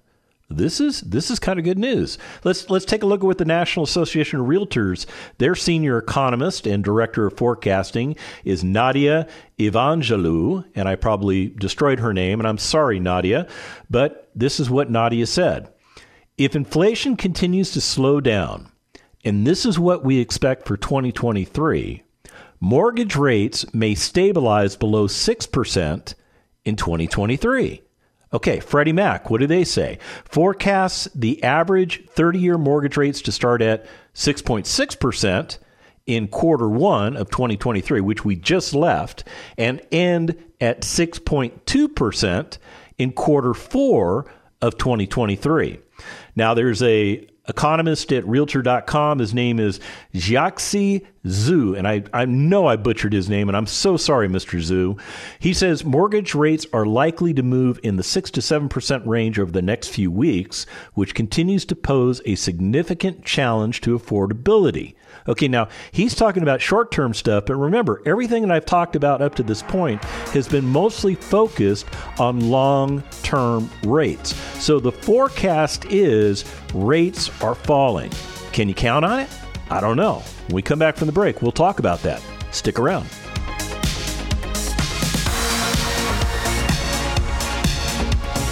this 0.50 0.82
is 0.82 1.00
this 1.00 1.30
is 1.30 1.38
kind 1.38 1.58
of 1.58 1.64
good 1.64 1.78
news. 1.78 2.18
Let's 2.44 2.68
let's 2.68 2.84
take 2.84 3.02
a 3.02 3.06
look 3.06 3.22
at 3.22 3.26
what 3.26 3.38
the 3.38 3.46
National 3.46 3.84
Association 3.84 4.38
of 4.38 4.46
Realtors, 4.46 5.06
their 5.38 5.54
senior 5.54 5.96
economist 5.96 6.66
and 6.66 6.84
director 6.84 7.24
of 7.24 7.38
forecasting 7.38 8.16
is 8.44 8.62
Nadia 8.62 9.28
Evangelou, 9.58 10.66
and 10.74 10.86
I 10.86 10.96
probably 10.96 11.48
destroyed 11.48 12.00
her 12.00 12.12
name, 12.12 12.38
and 12.38 12.46
I'm 12.46 12.58
sorry, 12.58 13.00
Nadia, 13.00 13.48
but 13.88 14.28
this 14.34 14.60
is 14.60 14.68
what 14.68 14.90
Nadia 14.90 15.26
said. 15.26 15.71
If 16.42 16.56
inflation 16.56 17.16
continues 17.16 17.70
to 17.70 17.80
slow 17.80 18.20
down, 18.20 18.72
and 19.24 19.46
this 19.46 19.64
is 19.64 19.78
what 19.78 20.04
we 20.04 20.18
expect 20.18 20.66
for 20.66 20.76
2023, 20.76 22.02
mortgage 22.58 23.14
rates 23.14 23.72
may 23.72 23.94
stabilize 23.94 24.74
below 24.74 25.06
6% 25.06 26.14
in 26.64 26.74
2023. 26.74 27.82
Okay, 28.32 28.58
Freddie 28.58 28.92
Mac, 28.92 29.30
what 29.30 29.38
do 29.38 29.46
they 29.46 29.62
say? 29.62 30.00
Forecasts 30.24 31.06
the 31.14 31.40
average 31.44 32.08
30 32.08 32.40
year 32.40 32.58
mortgage 32.58 32.96
rates 32.96 33.22
to 33.22 33.30
start 33.30 33.62
at 33.62 33.86
6.6% 34.16 35.58
in 36.06 36.26
quarter 36.26 36.68
one 36.68 37.16
of 37.16 37.30
2023, 37.30 38.00
which 38.00 38.24
we 38.24 38.34
just 38.34 38.74
left, 38.74 39.22
and 39.56 39.80
end 39.92 40.42
at 40.60 40.80
6.2% 40.80 42.58
in 42.98 43.12
quarter 43.12 43.54
four 43.54 44.26
of 44.60 44.76
2023. 44.76 45.78
Now, 46.36 46.54
there's 46.54 46.82
a 46.82 47.26
economist 47.48 48.12
at 48.12 48.26
realtor.com. 48.26 49.18
His 49.18 49.34
name 49.34 49.58
is 49.58 49.80
Jiaxi 50.14 51.04
Zhu, 51.24 51.76
and 51.76 51.88
I, 51.88 52.04
I 52.12 52.24
know 52.24 52.66
I 52.66 52.76
butchered 52.76 53.12
his 53.12 53.28
name, 53.28 53.48
and 53.48 53.56
I'm 53.56 53.66
so 53.66 53.96
sorry, 53.96 54.28
Mr. 54.28 54.60
Zhu. 54.60 55.00
He 55.38 55.52
says 55.52 55.84
mortgage 55.84 56.34
rates 56.34 56.66
are 56.72 56.86
likely 56.86 57.34
to 57.34 57.42
move 57.42 57.80
in 57.82 57.96
the 57.96 58.02
6 58.02 58.30
to 58.32 58.40
7% 58.40 59.06
range 59.06 59.38
over 59.38 59.50
the 59.50 59.62
next 59.62 59.88
few 59.88 60.10
weeks, 60.10 60.66
which 60.94 61.14
continues 61.14 61.64
to 61.66 61.76
pose 61.76 62.20
a 62.24 62.36
significant 62.36 63.24
challenge 63.24 63.80
to 63.82 63.98
affordability. 63.98 64.94
Okay, 65.28 65.48
now 65.48 65.68
he's 65.92 66.14
talking 66.14 66.42
about 66.42 66.60
short 66.60 66.90
term 66.90 67.14
stuff, 67.14 67.46
but 67.46 67.56
remember, 67.56 68.02
everything 68.06 68.42
that 68.42 68.50
I've 68.50 68.66
talked 68.66 68.96
about 68.96 69.22
up 69.22 69.34
to 69.36 69.42
this 69.42 69.62
point 69.62 70.02
has 70.32 70.48
been 70.48 70.66
mostly 70.66 71.14
focused 71.14 71.86
on 72.18 72.50
long 72.50 73.02
term 73.22 73.70
rates. 73.84 74.34
So 74.62 74.80
the 74.80 74.92
forecast 74.92 75.84
is 75.86 76.44
rates 76.74 77.30
are 77.42 77.54
falling. 77.54 78.10
Can 78.52 78.68
you 78.68 78.74
count 78.74 79.04
on 79.04 79.20
it? 79.20 79.30
I 79.70 79.80
don't 79.80 79.96
know. 79.96 80.22
When 80.48 80.56
we 80.56 80.62
come 80.62 80.78
back 80.78 80.96
from 80.96 81.06
the 81.06 81.12
break, 81.12 81.40
we'll 81.40 81.52
talk 81.52 81.78
about 81.78 82.02
that. 82.02 82.22
Stick 82.50 82.78
around. 82.78 83.06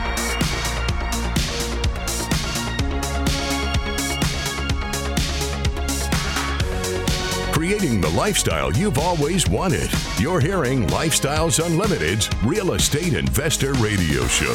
Creating 7.54 8.00
the 8.00 8.11
lifestyle 8.11 8.73
you've 8.73 8.99
always 8.99 9.49
wanted. 9.49 9.88
You're 10.18 10.40
hearing 10.40 10.88
Lifestyles 10.88 11.64
Unlimited's 11.64 12.28
Real 12.42 12.73
Estate 12.73 13.14
Investor 13.14 13.75
Radio 13.75 14.26
Show. 14.26 14.52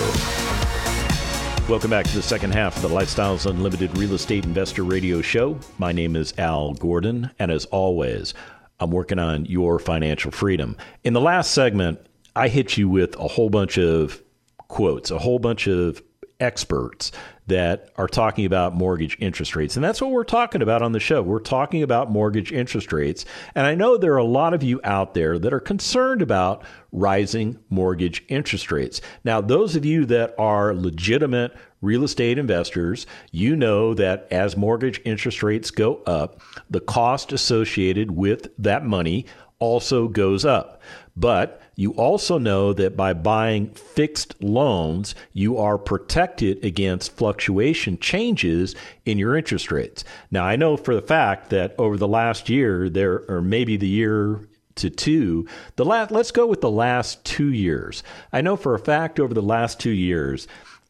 Welcome 1.69 1.91
back 1.91 2.05
to 2.07 2.13
the 2.13 2.21
second 2.21 2.51
half 2.51 2.75
of 2.75 2.81
the 2.81 2.89
Lifestyles 2.89 3.49
Unlimited 3.49 3.97
Real 3.97 4.15
Estate 4.15 4.43
Investor 4.43 4.83
Radio 4.83 5.21
Show. 5.21 5.57
My 5.77 5.93
name 5.93 6.17
is 6.17 6.33
Al 6.37 6.73
Gordon, 6.73 7.31
and 7.39 7.51
as 7.51 7.63
always, 7.67 8.33
I'm 8.81 8.91
working 8.91 9.17
on 9.17 9.45
your 9.45 9.79
financial 9.79 10.31
freedom. 10.31 10.75
In 11.05 11.13
the 11.13 11.21
last 11.21 11.51
segment, 11.51 12.05
I 12.35 12.49
hit 12.49 12.75
you 12.75 12.89
with 12.89 13.15
a 13.15 13.29
whole 13.29 13.49
bunch 13.49 13.77
of 13.77 14.21
quotes, 14.67 15.09
a 15.09 15.19
whole 15.19 15.39
bunch 15.39 15.67
of 15.67 16.03
experts 16.41 17.13
that 17.49 17.89
are 17.97 18.07
talking 18.07 18.45
about 18.45 18.73
mortgage 18.73 19.17
interest 19.19 19.55
rates. 19.55 19.75
And 19.75 19.83
that's 19.83 20.01
what 20.01 20.11
we're 20.11 20.23
talking 20.23 20.61
about 20.61 20.81
on 20.81 20.93
the 20.93 20.99
show. 20.99 21.21
We're 21.21 21.39
talking 21.39 21.83
about 21.83 22.09
mortgage 22.09 22.51
interest 22.51 22.93
rates. 22.93 23.25
And 23.53 23.67
I 23.67 23.75
know 23.75 23.97
there 23.97 24.13
are 24.13 24.17
a 24.17 24.23
lot 24.23 24.53
of 24.53 24.63
you 24.63 24.79
out 24.83 25.13
there 25.13 25.37
that 25.37 25.53
are 25.53 25.59
concerned 25.59 26.21
about 26.21 26.63
rising 26.91 27.59
mortgage 27.69 28.23
interest 28.27 28.71
rates. 28.71 29.01
Now, 29.23 29.41
those 29.41 29.75
of 29.75 29.85
you 29.85 30.05
that 30.05 30.33
are 30.39 30.73
legitimate 30.73 31.55
real 31.81 32.03
estate 32.03 32.37
investors, 32.37 33.05
you 33.31 33.55
know 33.55 33.93
that 33.93 34.27
as 34.31 34.57
mortgage 34.57 35.01
interest 35.05 35.43
rates 35.43 35.71
go 35.71 35.97
up, 36.05 36.41
the 36.69 36.81
cost 36.81 37.31
associated 37.31 38.11
with 38.11 38.49
that 38.57 38.85
money 38.85 39.25
also 39.59 40.07
goes 40.07 40.45
up. 40.45 40.81
But 41.15 41.61
you 41.75 41.91
also 41.91 42.37
know 42.37 42.73
that 42.73 42.97
by 42.97 43.13
buying 43.13 43.71
fixed 43.71 44.41
loans, 44.41 45.15
you 45.33 45.57
are 45.57 45.77
protected 45.77 46.63
against 46.63 47.15
fluctuation 47.15 47.97
changes 47.99 48.75
in 49.05 49.17
your 49.17 49.37
interest 49.37 49.71
rates. 49.71 50.03
Now, 50.31 50.45
I 50.45 50.55
know 50.55 50.77
for 50.77 50.95
the 50.95 51.01
fact 51.01 51.49
that 51.51 51.75
over 51.77 51.97
the 51.97 52.07
last 52.07 52.49
year, 52.49 52.89
there 52.89 53.23
or 53.29 53.41
maybe 53.41 53.77
the 53.77 53.87
year 53.87 54.47
to 54.75 54.89
two, 54.89 55.45
the 55.75 55.85
last 55.85 56.11
let's 56.11 56.31
go 56.31 56.47
with 56.47 56.61
the 56.61 56.71
last 56.71 57.23
2 57.25 57.51
years. 57.51 58.01
I 58.31 58.39
know 58.41 58.55
for 58.55 58.75
a 58.75 58.79
fact 58.79 59.19
over 59.19 59.33
the 59.33 59.41
last 59.41 59.79
2 59.79 59.89
years, 59.89 60.47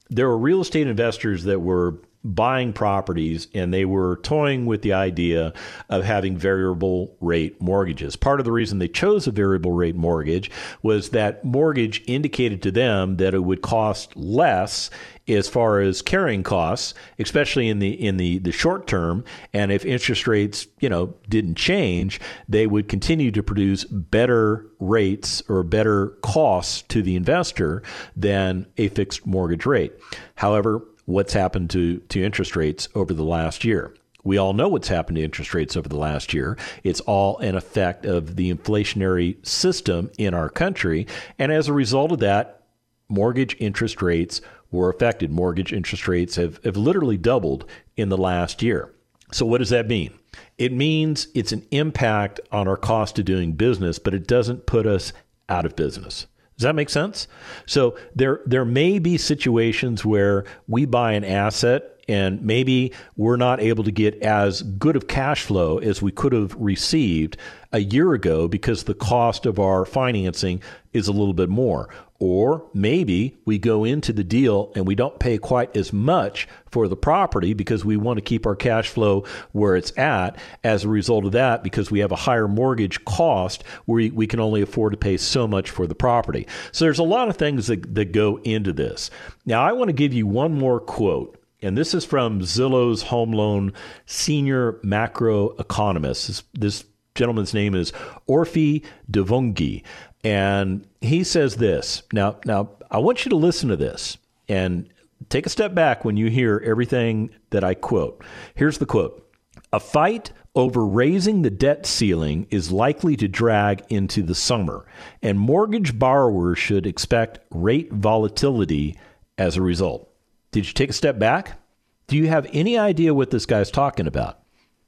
there 0.09 0.27
were 0.27 0.37
real 0.37 0.61
estate 0.61 0.87
investors 0.87 1.43
that 1.45 1.59
were 1.59 1.95
buying 2.23 2.73
properties 2.73 3.47
and 3.53 3.73
they 3.73 3.85
were 3.85 4.17
toying 4.23 4.65
with 4.65 4.81
the 4.81 4.93
idea 4.93 5.53
of 5.89 6.03
having 6.03 6.37
variable 6.37 7.15
rate 7.21 7.61
mortgages. 7.61 8.15
Part 8.15 8.39
of 8.39 8.45
the 8.45 8.51
reason 8.51 8.79
they 8.79 8.89
chose 8.89 9.25
a 9.27 9.31
variable 9.31 9.71
rate 9.71 9.95
mortgage 9.95 10.51
was 10.81 11.09
that 11.11 11.45
mortgage 11.45 12.03
indicated 12.07 12.61
to 12.63 12.71
them 12.71 13.17
that 13.17 13.33
it 13.33 13.43
would 13.43 13.61
cost 13.61 14.15
less 14.17 14.89
as 15.29 15.47
far 15.47 15.79
as 15.79 16.01
carrying 16.01 16.43
costs, 16.43 16.93
especially 17.19 17.69
in 17.69 17.79
the 17.79 17.89
in 17.89 18.17
the, 18.17 18.39
the 18.39 18.51
short 18.51 18.87
term. 18.87 19.23
And 19.53 19.71
if 19.71 19.85
interest 19.85 20.27
rates, 20.27 20.67
you 20.79 20.89
know, 20.89 21.15
didn't 21.27 21.55
change, 21.55 22.19
they 22.47 22.67
would 22.67 22.87
continue 22.89 23.31
to 23.31 23.43
produce 23.43 23.85
better 23.85 24.65
rates 24.79 25.41
or 25.47 25.63
better 25.63 26.09
costs 26.21 26.81
to 26.83 27.01
the 27.01 27.15
investor 27.15 27.83
than 28.15 28.65
a 28.77 28.87
fixed 28.89 29.25
mortgage 29.25 29.65
rate. 29.65 29.93
However, 30.35 30.83
what's 31.09 31.33
happened 31.33 31.71
to, 31.71 31.97
to 32.09 32.23
interest 32.23 32.55
rates 32.55 32.87
over 32.93 33.13
the 33.13 33.23
last 33.23 33.65
year. 33.65 33.93
We 34.23 34.37
all 34.37 34.53
know 34.53 34.67
what's 34.67 34.89
happened 34.89 35.15
to 35.15 35.23
interest 35.23 35.53
rates 35.55 35.75
over 35.75 35.89
the 35.89 35.97
last 35.97 36.33
year. 36.33 36.55
It's 36.83 36.99
all 37.01 37.37
an 37.39 37.55
effect 37.55 38.05
of 38.05 38.35
the 38.35 38.53
inflationary 38.53 39.43
system 39.45 40.11
in 40.19 40.35
our 40.35 40.49
country. 40.49 41.07
And 41.39 41.51
as 41.51 41.67
a 41.67 41.73
result 41.73 42.11
of 42.11 42.19
that, 42.19 42.63
mortgage 43.07 43.55
interest 43.59 44.01
rates 44.03 44.41
were 44.71 44.89
affected. 44.89 45.31
Mortgage 45.31 45.73
interest 45.73 46.07
rates 46.07 46.35
have, 46.35 46.63
have 46.63 46.77
literally 46.77 47.17
doubled 47.17 47.65
in 47.97 48.09
the 48.09 48.17
last 48.17 48.61
year. 48.61 48.93
So, 49.31 49.45
what 49.45 49.59
does 49.59 49.69
that 49.69 49.87
mean? 49.87 50.13
It 50.59 50.71
means 50.71 51.27
it's 51.33 51.51
an 51.51 51.65
impact 51.71 52.39
on 52.51 52.67
our 52.67 52.77
cost 52.77 53.17
of 53.17 53.25
doing 53.25 53.53
business, 53.53 53.97
but 53.97 54.13
it 54.13 54.27
doesn't 54.27 54.67
put 54.67 54.85
us 54.85 55.11
out 55.47 55.65
of 55.65 55.75
business. 55.75 56.27
Does 56.59 56.65
that 56.65 56.75
make 56.75 56.89
sense? 56.89 57.29
So 57.65 57.95
there 58.13 58.41
there 58.45 58.65
may 58.65 58.99
be 58.99 59.17
situations 59.17 60.03
where 60.03 60.43
we 60.67 60.83
buy 60.83 61.13
an 61.13 61.23
asset 61.23 62.03
and 62.09 62.41
maybe 62.41 62.91
we're 63.15 63.37
not 63.37 63.61
able 63.61 63.85
to 63.85 63.91
get 63.91 64.21
as 64.21 64.63
good 64.63 64.97
of 64.97 65.07
cash 65.07 65.43
flow 65.43 65.77
as 65.77 66.01
we 66.01 66.11
could 66.11 66.33
have 66.33 66.53
received 66.55 67.37
a 67.71 67.79
year 67.79 68.13
ago 68.13 68.49
because 68.49 68.83
the 68.83 68.93
cost 68.93 69.45
of 69.45 69.57
our 69.57 69.85
financing 69.85 70.61
is 70.91 71.07
a 71.07 71.13
little 71.13 71.33
bit 71.33 71.47
more. 71.47 71.87
Or 72.19 72.69
maybe 72.73 73.37
we 73.45 73.57
go 73.57 73.85
into 73.85 74.11
the 74.11 74.25
deal 74.25 74.73
and 74.75 74.85
we 74.85 74.93
don't 74.93 75.19
pay 75.19 75.37
quite 75.37 75.75
as 75.77 75.93
much 75.93 76.49
for 76.69 76.89
the 76.89 76.97
property 76.97 77.53
because 77.53 77.85
we 77.85 77.95
want 77.95 78.17
to 78.17 78.21
keep 78.21 78.45
our 78.45 78.57
cash 78.57 78.89
flow 78.89 79.23
where 79.53 79.77
it's 79.77 79.97
at. 79.97 80.37
As 80.61 80.83
a 80.83 80.89
result 80.89 81.23
of 81.23 81.31
that, 81.31 81.63
because 81.63 81.89
we 81.89 81.99
have 81.99 82.11
a 82.11 82.17
higher 82.17 82.47
mortgage 82.47 83.03
cost, 83.05 83.63
we, 83.87 84.09
we 84.11 84.27
can 84.27 84.41
only 84.41 84.61
afford 84.61 84.91
to 84.91 84.97
pay 84.97 85.15
so 85.15 85.47
much 85.47 85.69
for 85.69 85.87
the 85.87 85.95
property. 85.95 86.45
So 86.73 86.83
there's 86.83 86.99
a 86.99 87.03
lot 87.03 87.29
of 87.29 87.37
things 87.37 87.67
that, 87.67 87.95
that 87.95 88.11
go 88.11 88.37
into 88.43 88.73
this. 88.73 89.09
Now, 89.45 89.63
I 89.63 89.71
want 89.71 89.87
to 89.87 89.93
give 89.93 90.13
you 90.13 90.27
one 90.27 90.53
more 90.53 90.81
quote 90.81 91.39
and 91.61 91.77
this 91.77 91.93
is 91.93 92.05
from 92.05 92.39
Zillow's 92.39 93.01
home 93.01 93.33
loan 93.33 93.73
senior 94.05 94.79
macro 94.81 95.49
economist. 95.57 96.27
This, 96.27 96.43
this 96.53 96.85
gentleman's 97.15 97.53
name 97.53 97.75
is 97.75 97.91
Orphy 98.27 98.83
Divounguy. 99.11 99.83
And 100.23 100.85
he 101.01 101.23
says 101.23 101.55
this. 101.55 102.03
Now, 102.11 102.37
now 102.45 102.69
I 102.91 102.99
want 102.99 103.25
you 103.25 103.29
to 103.29 103.35
listen 103.35 103.69
to 103.69 103.77
this 103.77 104.17
and 104.47 104.89
take 105.29 105.45
a 105.45 105.49
step 105.49 105.73
back 105.73 106.03
when 106.03 106.17
you 106.17 106.29
hear 106.29 106.61
everything 106.65 107.29
that 107.51 107.63
I 107.63 107.73
quote. 107.73 108.23
Here's 108.55 108.77
the 108.77 108.85
quote. 108.85 109.25
A 109.71 109.79
fight 109.79 110.31
over 110.55 110.85
raising 110.85 111.41
the 111.41 111.49
debt 111.49 111.85
ceiling 111.85 112.47
is 112.49 112.71
likely 112.71 113.15
to 113.17 113.27
drag 113.27 113.83
into 113.89 114.23
the 114.23 114.35
summer, 114.35 114.85
and 115.21 115.39
mortgage 115.39 115.97
borrowers 115.97 116.57
should 116.57 116.87
expect 116.87 117.39
rate 117.51 117.91
volatility 117.91 118.97
as 119.37 119.55
a 119.55 119.61
result. 119.61 120.09
Did 120.51 120.67
you 120.67 120.73
take 120.73 120.89
a 120.89 120.93
step 120.93 121.19
back? 121.19 121.59
Do 122.07 122.17
you 122.17 122.27
have 122.27 122.47
any 122.51 122.77
idea 122.77 123.13
what 123.13 123.29
this 123.29 123.45
guy's 123.45 123.69
talking 123.69 124.07
about? 124.07 124.38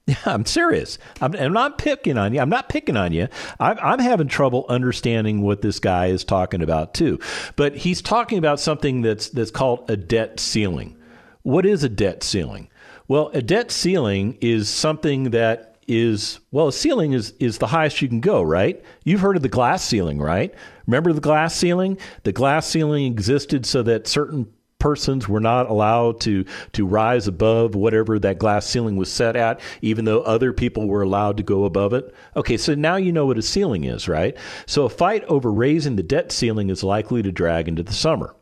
Yeah, 0.08 0.16
I'm 0.26 0.46
serious. 0.46 0.98
I'm, 1.22 1.36
I'm, 1.36 1.54
not 1.54 1.78
picking 1.78 2.18
on 2.18 2.34
you. 2.34 2.42
I'm 2.42 2.50
not 2.50 2.70
picking 2.70 2.98
on 2.98 3.14
you. 3.14 3.28
I'm, 3.60 3.78
I'm 3.80 4.00
having 4.00 4.28
trouble 4.28 4.66
understanding 4.68 5.42
what 5.42 5.62
this 5.62 5.80
guy 5.80 6.08
is 6.08 6.24
talking 6.24 6.62
about 6.62 6.94
too. 6.94 7.20
But 7.56 7.78
he's 7.78 8.02
talking 8.02 8.38
about 8.38 8.60
something 8.60 9.02
that's 9.02 9.30
that's 9.30 9.52
called 9.52 9.90
a 9.90 9.96
debt 9.96 10.40
ceiling. 10.40 10.98
What 11.44 11.66
is 11.66 11.84
a 11.84 11.90
debt 11.90 12.24
ceiling? 12.24 12.68
Well, 13.08 13.30
a 13.34 13.42
debt 13.42 13.72
ceiling 13.72 14.38
is 14.42 14.70
something 14.70 15.32
that 15.32 15.72
is 15.88 16.40
well, 16.52 16.70
a 16.70 16.74
ceiling 16.74 17.14
is 17.14 17.34
is 17.40 17.58
the 17.58 17.68
highest 17.68 18.02
you 18.02 18.08
can 18.08 18.22
go, 18.22 18.42
right? 18.42 18.84
You've 19.04 19.22
heard 19.22 19.36
of 19.36 19.44
the 19.44 19.50
glass 19.50 19.84
ceiling, 19.84 20.20
right? 20.20 20.54
Remember 20.88 21.14
the 21.14 21.22
glass 21.22 21.56
ceiling? 21.56 21.98
The 22.24 22.32
glass 22.32 22.68
ceiling 22.68 23.06
existed 23.06 23.66
so 23.66 23.84
that 23.84 24.08
certain 24.08 24.48
persons 24.82 25.30
were 25.30 25.40
not 25.40 25.70
allowed 25.70 26.20
to 26.22 26.44
to 26.74 26.86
rise 26.86 27.28
above 27.28 27.76
whatever 27.76 28.20
that 28.20 28.40
glass 28.40 28.66
ceiling 28.66 28.98
was 28.98 29.10
set 29.10 29.38
at, 29.38 29.62
even 29.82 30.04
though 30.04 30.22
other 30.24 30.52
people 30.52 30.88
were 30.88 31.04
allowed 31.04 31.38
to 31.38 31.44
go 31.44 31.64
above 31.64 31.94
it. 31.94 32.14
Okay, 32.36 32.58
so 32.58 32.76
now 32.76 32.98
you 32.98 33.14
know 33.14 33.28
what 33.28 33.38
a 33.38 33.42
ceiling 33.42 33.86
is, 33.86 34.10
right? 34.10 34.36
So 34.66 34.84
a 34.84 34.90
fight 34.90 35.24
over 35.26 35.50
raising 35.52 35.96
the 35.96 36.04
debt 36.04 36.32
ceiling 36.32 36.70
is 36.70 36.84
likely 36.84 37.22
to 37.22 37.32
drag 37.32 37.70
into 37.70 37.84
the 37.84 37.94
summer. 37.94 38.36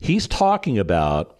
He's 0.00 0.26
talking 0.26 0.78
about 0.78 1.38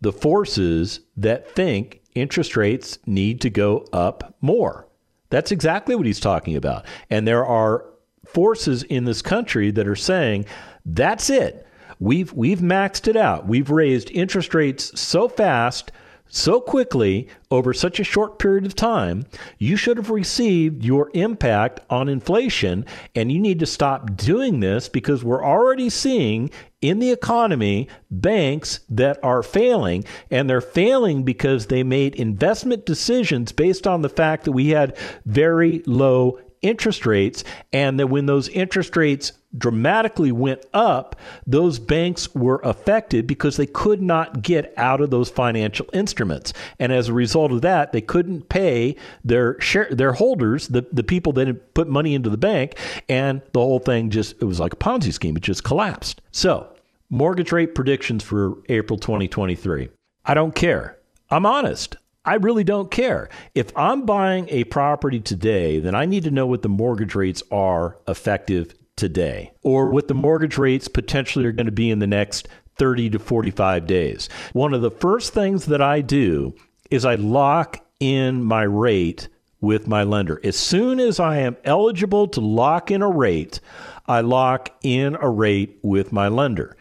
the 0.00 0.12
forces 0.12 1.00
that 1.16 1.50
think 1.50 2.00
interest 2.14 2.56
rates 2.56 2.98
need 3.06 3.40
to 3.40 3.50
go 3.50 3.86
up 3.92 4.36
more. 4.40 4.86
That's 5.30 5.50
exactly 5.50 5.96
what 5.96 6.06
he's 6.06 6.20
talking 6.20 6.54
about. 6.54 6.86
And 7.10 7.26
there 7.26 7.44
are 7.44 7.86
forces 8.24 8.84
in 8.84 9.04
this 9.04 9.20
country 9.20 9.72
that 9.72 9.88
are 9.88 9.96
saying, 9.96 10.46
that's 10.86 11.28
it. 11.28 11.63
We've 12.04 12.34
we've 12.34 12.58
maxed 12.58 13.08
it 13.08 13.16
out. 13.16 13.48
We've 13.48 13.70
raised 13.70 14.10
interest 14.10 14.52
rates 14.52 15.00
so 15.00 15.26
fast, 15.26 15.90
so 16.28 16.60
quickly 16.60 17.28
over 17.50 17.72
such 17.72 17.98
a 17.98 18.04
short 18.04 18.38
period 18.38 18.66
of 18.66 18.74
time. 18.74 19.24
You 19.56 19.78
should 19.78 19.96
have 19.96 20.10
received 20.10 20.84
your 20.84 21.10
impact 21.14 21.80
on 21.88 22.10
inflation 22.10 22.84
and 23.14 23.32
you 23.32 23.40
need 23.40 23.58
to 23.60 23.66
stop 23.66 24.16
doing 24.16 24.60
this 24.60 24.86
because 24.86 25.24
we're 25.24 25.42
already 25.42 25.88
seeing 25.88 26.50
in 26.82 26.98
the 26.98 27.10
economy 27.10 27.88
banks 28.10 28.80
that 28.90 29.18
are 29.22 29.42
failing 29.42 30.04
and 30.30 30.50
they're 30.50 30.60
failing 30.60 31.22
because 31.22 31.68
they 31.68 31.82
made 31.82 32.16
investment 32.16 32.84
decisions 32.84 33.50
based 33.50 33.86
on 33.86 34.02
the 34.02 34.10
fact 34.10 34.44
that 34.44 34.52
we 34.52 34.68
had 34.68 34.94
very 35.24 35.82
low 35.86 36.38
interest 36.64 37.04
rates, 37.04 37.44
and 37.72 38.00
that 38.00 38.06
when 38.06 38.26
those 38.26 38.48
interest 38.48 38.96
rates 38.96 39.32
dramatically 39.56 40.32
went 40.32 40.64
up, 40.72 41.16
those 41.46 41.78
banks 41.78 42.34
were 42.34 42.60
affected 42.64 43.26
because 43.26 43.56
they 43.56 43.66
could 43.66 44.02
not 44.02 44.42
get 44.42 44.72
out 44.76 45.00
of 45.00 45.10
those 45.10 45.30
financial 45.30 45.86
instruments. 45.92 46.52
And 46.78 46.92
as 46.92 47.08
a 47.08 47.12
result 47.12 47.52
of 47.52 47.62
that, 47.62 47.92
they 47.92 48.00
couldn't 48.00 48.48
pay 48.48 48.96
their 49.24 49.60
share 49.60 49.88
their 49.90 50.12
holders, 50.12 50.68
the, 50.68 50.86
the 50.92 51.04
people 51.04 51.32
that 51.34 51.46
had 51.46 51.74
put 51.74 51.88
money 51.88 52.14
into 52.14 52.30
the 52.30 52.36
bank, 52.36 52.78
and 53.08 53.42
the 53.52 53.60
whole 53.60 53.78
thing 53.78 54.10
just 54.10 54.36
it 54.40 54.44
was 54.44 54.60
like 54.60 54.72
a 54.72 54.76
Ponzi 54.76 55.12
scheme. 55.12 55.36
It 55.36 55.42
just 55.42 55.64
collapsed. 55.64 56.20
So 56.32 56.68
mortgage 57.10 57.52
rate 57.52 57.74
predictions 57.74 58.22
for 58.22 58.58
April 58.68 58.98
2023. 58.98 59.88
I 60.24 60.34
don't 60.34 60.54
care. 60.54 60.98
I'm 61.30 61.46
honest. 61.46 61.96
I 62.24 62.36
really 62.36 62.64
don't 62.64 62.90
care. 62.90 63.28
If 63.54 63.76
I'm 63.76 64.06
buying 64.06 64.48
a 64.48 64.64
property 64.64 65.20
today, 65.20 65.78
then 65.78 65.94
I 65.94 66.06
need 66.06 66.24
to 66.24 66.30
know 66.30 66.46
what 66.46 66.62
the 66.62 66.70
mortgage 66.70 67.14
rates 67.14 67.42
are 67.50 67.98
effective 68.08 68.74
today 68.96 69.52
or 69.62 69.90
what 69.90 70.08
the 70.08 70.14
mortgage 70.14 70.58
rates 70.58 70.88
potentially 70.88 71.44
are 71.44 71.52
going 71.52 71.66
to 71.66 71.72
be 71.72 71.90
in 71.90 71.98
the 71.98 72.06
next 72.06 72.48
30 72.76 73.10
to 73.10 73.18
45 73.18 73.86
days. 73.86 74.28
One 74.52 74.74
of 74.74 74.82
the 74.82 74.90
first 74.90 75.32
things 75.32 75.66
that 75.66 75.80
I 75.80 76.00
do 76.00 76.54
is 76.90 77.04
I 77.04 77.14
lock 77.14 77.84
in 78.00 78.42
my 78.42 78.62
rate 78.62 79.28
with 79.60 79.86
my 79.86 80.02
lender. 80.02 80.40
As 80.44 80.56
soon 80.56 81.00
as 81.00 81.18
I 81.18 81.38
am 81.38 81.56
eligible 81.64 82.28
to 82.28 82.40
lock 82.40 82.90
in 82.90 83.02
a 83.02 83.10
rate, 83.10 83.60
I 84.06 84.20
lock 84.20 84.70
in 84.82 85.16
a 85.20 85.30
rate 85.30 85.78
with 85.82 86.12
my 86.12 86.28
lender. 86.28 86.76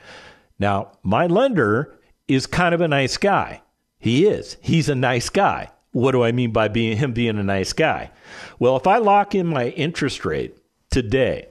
Now, 0.60 0.91
my 1.02 1.28
lender 1.28 1.97
is 2.28 2.45
kind 2.45 2.76
of 2.76 2.82
a 2.82 2.88
nice 2.88 3.17
guy. 3.17 3.62
He 3.97 4.26
is. 4.28 4.58
He's 4.62 4.89
a 4.89 4.95
nice 4.95 5.30
guy. 5.30 5.71
What 5.91 6.12
do 6.12 6.23
I 6.23 6.32
mean 6.32 6.52
by 6.52 6.67
being 6.67 6.97
him 6.97 7.13
being 7.13 7.38
a 7.38 7.43
nice 7.43 7.71
guy? 7.71 8.12
Well, 8.60 8.76
if 8.76 8.88
I 8.88 8.97
lock 8.97 9.36
in 9.36 9.47
my 9.47 9.69
interest 9.69 10.26
rate 10.26 10.58
today, 10.94 11.48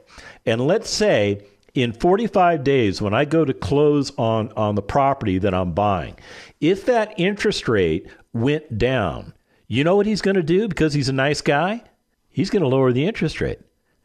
and 0.46 0.60
let's 0.60 0.88
say 0.88 1.44
in 1.74 1.92
45 1.92 2.62
days 2.62 3.02
when 3.02 3.12
I 3.12 3.24
go 3.24 3.44
to 3.44 3.52
close 3.52 4.12
on 4.16 4.52
on 4.52 4.76
the 4.76 4.82
property 4.82 5.38
that 5.38 5.52
I'm 5.52 5.72
buying, 5.72 6.16
if 6.60 6.86
that 6.86 7.12
interest 7.18 7.66
rate 7.66 8.08
went 8.32 8.78
down, 8.78 9.34
you 9.66 9.82
know 9.82 9.96
what 9.96 10.06
he's 10.06 10.22
going 10.22 10.36
to 10.36 10.44
do 10.44 10.68
because 10.68 10.94
he's 10.94 11.08
a 11.08 11.12
nice 11.12 11.40
guy? 11.40 11.82
He's 12.30 12.50
going 12.50 12.62
to 12.62 12.68
lower 12.68 12.92
the 12.92 13.04
interest 13.04 13.40
rate. 13.40 13.58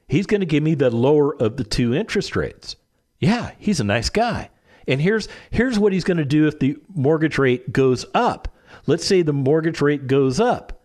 He's 0.08 0.26
going 0.26 0.40
to 0.40 0.48
give 0.48 0.64
me 0.64 0.74
the 0.74 0.90
lower 0.90 1.40
of 1.40 1.58
the 1.58 1.64
two 1.64 1.94
interest 1.94 2.36
rates. 2.36 2.76
Yeah, 3.20 3.52
he's 3.60 3.80
a 3.80 3.86
nice 3.86 4.10
guy. 4.10 4.50
And 4.88 5.00
here's 5.00 5.28
here's 5.52 5.78
what 5.78 5.94
he's 5.94 6.04
going 6.04 6.18
to 6.18 6.26
do 6.26 6.48
if 6.48 6.58
the 6.58 6.78
mortgage 6.96 7.38
rate 7.38 7.72
goes 7.72 8.06
up. 8.16 8.48
Let's 8.88 9.06
say 9.06 9.22
the 9.22 9.34
mortgage 9.34 9.82
rate 9.82 10.08
goes 10.08 10.40
up. 10.40 10.82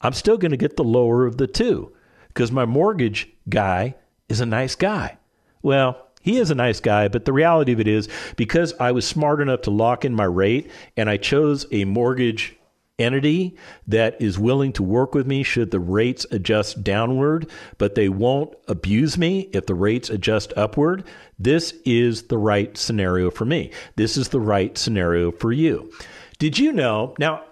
I'm 0.00 0.12
still 0.12 0.38
going 0.38 0.50
to 0.50 0.56
get 0.56 0.76
the 0.76 0.84
lower 0.84 1.24
of 1.24 1.36
the 1.36 1.46
two 1.46 1.92
because 2.32 2.52
my 2.52 2.64
mortgage 2.64 3.28
guy 3.48 3.94
is 4.28 4.40
a 4.40 4.46
nice 4.46 4.74
guy. 4.74 5.18
Well, 5.62 6.08
he 6.22 6.38
is 6.38 6.50
a 6.50 6.54
nice 6.54 6.80
guy, 6.80 7.08
but 7.08 7.24
the 7.24 7.32
reality 7.32 7.72
of 7.72 7.80
it 7.80 7.88
is 7.88 8.08
because 8.36 8.74
I 8.78 8.92
was 8.92 9.06
smart 9.06 9.40
enough 9.40 9.62
to 9.62 9.70
lock 9.70 10.04
in 10.04 10.14
my 10.14 10.24
rate 10.24 10.70
and 10.96 11.10
I 11.10 11.16
chose 11.16 11.66
a 11.72 11.84
mortgage 11.84 12.56
entity 12.98 13.56
that 13.88 14.20
is 14.20 14.38
willing 14.38 14.72
to 14.74 14.82
work 14.82 15.14
with 15.14 15.26
me 15.26 15.42
should 15.42 15.70
the 15.70 15.80
rates 15.80 16.24
adjust 16.30 16.84
downward, 16.84 17.50
but 17.78 17.94
they 17.94 18.08
won't 18.08 18.54
abuse 18.68 19.18
me 19.18 19.50
if 19.52 19.66
the 19.66 19.74
rates 19.74 20.10
adjust 20.10 20.52
upward. 20.56 21.04
This 21.38 21.74
is 21.84 22.24
the 22.24 22.38
right 22.38 22.76
scenario 22.76 23.30
for 23.30 23.44
me. 23.44 23.72
This 23.96 24.16
is 24.16 24.28
the 24.28 24.40
right 24.40 24.76
scenario 24.78 25.32
for 25.32 25.52
you. 25.52 25.92
Did 26.38 26.58
you 26.58 26.72
know? 26.72 27.14
Now, 27.18 27.44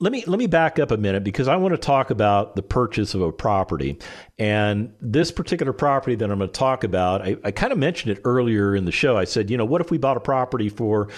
let 0.00 0.12
me 0.12 0.24
let 0.26 0.38
me 0.38 0.46
back 0.46 0.78
up 0.78 0.90
a 0.90 0.96
minute 0.96 1.22
because 1.22 1.46
I 1.46 1.56
want 1.56 1.72
to 1.72 1.78
talk 1.78 2.10
about 2.10 2.56
the 2.56 2.62
purchase 2.62 3.14
of 3.14 3.22
a 3.22 3.30
property. 3.30 3.98
And 4.38 4.92
this 5.00 5.30
particular 5.30 5.72
property 5.72 6.16
that 6.16 6.30
I'm 6.30 6.38
going 6.38 6.50
to 6.50 6.52
talk 6.52 6.82
about, 6.82 7.22
I, 7.22 7.36
I 7.44 7.52
kind 7.52 7.72
of 7.72 7.78
mentioned 7.78 8.16
it 8.16 8.22
earlier 8.24 8.74
in 8.74 8.84
the 8.84 8.92
show. 8.92 9.16
I 9.16 9.24
said, 9.24 9.50
you 9.50 9.56
know, 9.56 9.64
what 9.64 9.80
if 9.80 9.92
we 9.92 9.98
bought 9.98 10.16
a 10.16 10.20
property 10.20 10.68
for 10.68 11.08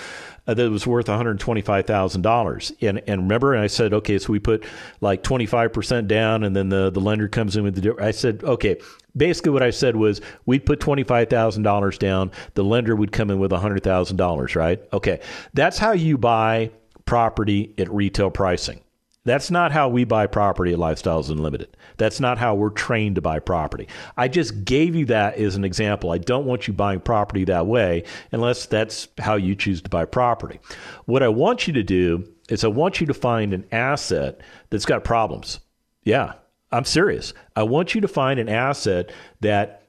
uh, 0.47 0.53
that 0.53 0.71
was 0.71 0.87
worth 0.87 1.07
$125,000? 1.07 2.89
And 2.89 3.03
and 3.07 3.23
remember, 3.23 3.55
and 3.55 3.63
I 3.63 3.67
said, 3.67 3.95
okay, 3.95 4.19
so 4.19 4.31
we 4.31 4.39
put 4.39 4.65
like 5.01 5.23
25% 5.23 6.07
down, 6.07 6.45
and 6.45 6.55
then 6.55 6.69
the 6.69 6.91
the 6.91 7.01
lender 7.01 7.29
comes 7.29 7.57
in 7.57 7.65
with 7.65 7.83
the. 7.83 7.97
I 7.99 8.11
said, 8.11 8.45
okay, 8.45 8.77
basically 9.17 9.53
what 9.53 9.63
I 9.63 9.71
said 9.71 9.97
was 9.97 10.21
we'd 10.45 10.67
put 10.67 10.81
$25,000 10.81 11.99
down, 11.99 12.31
the 12.55 12.63
lender 12.63 12.95
would 12.95 13.13
come 13.13 13.31
in 13.31 13.39
with 13.39 13.51
$100,000, 13.51 14.57
right? 14.57 14.81
Okay. 14.93 15.21
That's 15.55 15.79
how 15.79 15.93
you 15.93 16.19
buy 16.19 16.71
property 17.07 17.73
at 17.79 17.91
retail 17.91 18.31
pricing. 18.31 18.81
That's 19.25 19.51
not 19.51 19.73
how 19.73 19.89
we 19.89 20.05
buy 20.05 20.29
property 20.29 20.73
at 20.73 20.79
Lifestyles 20.79 21.31
Unlimited. 21.31 21.77
That's 21.97 22.21
not 22.21 22.39
how 22.39 22.55
we're 22.55 22.71
trained 22.71 23.17
to 23.17 23.21
buy 23.21 23.41
property. 23.41 23.89
I 24.17 24.29
just 24.29 24.65
gave 24.65 24.95
you 24.95 25.05
that 25.07 25.35
as 25.37 25.57
an 25.57 25.65
example. 25.65 26.13
I 26.13 26.19
don't 26.19 26.47
want 26.47 26.69
you 26.69 26.73
buying 26.73 27.01
property 27.01 27.43
that 27.45 27.67
way 27.67 28.05
unless 28.31 28.67
that's 28.67 29.09
how 29.19 29.35
you 29.35 29.57
choose 29.57 29.83
to 29.83 29.91
buy 29.91 30.05
property. 30.05 30.61
What 31.07 31.25
I 31.25 31.29
want 31.29 31.67
you 31.67 31.73
to 31.73 31.83
do 31.83 32.25
is 32.49 32.63
I 32.63 32.69
want 32.69 33.01
you 33.01 33.07
to 33.09 33.15
find 33.15 33.53
an 33.53 33.65
asset 33.73 34.43
that's 34.71 34.87
got 34.87 35.03
problems. 35.03 35.59
Yeah, 36.05 36.35
I'm 36.71 36.85
serious. 36.85 37.35
I 37.57 37.65
want 37.65 37.97
you 37.97 38.01
to 38.03 38.09
find 38.09 38.39
an 38.39 38.49
asset 38.49 39.11
that 39.41 39.89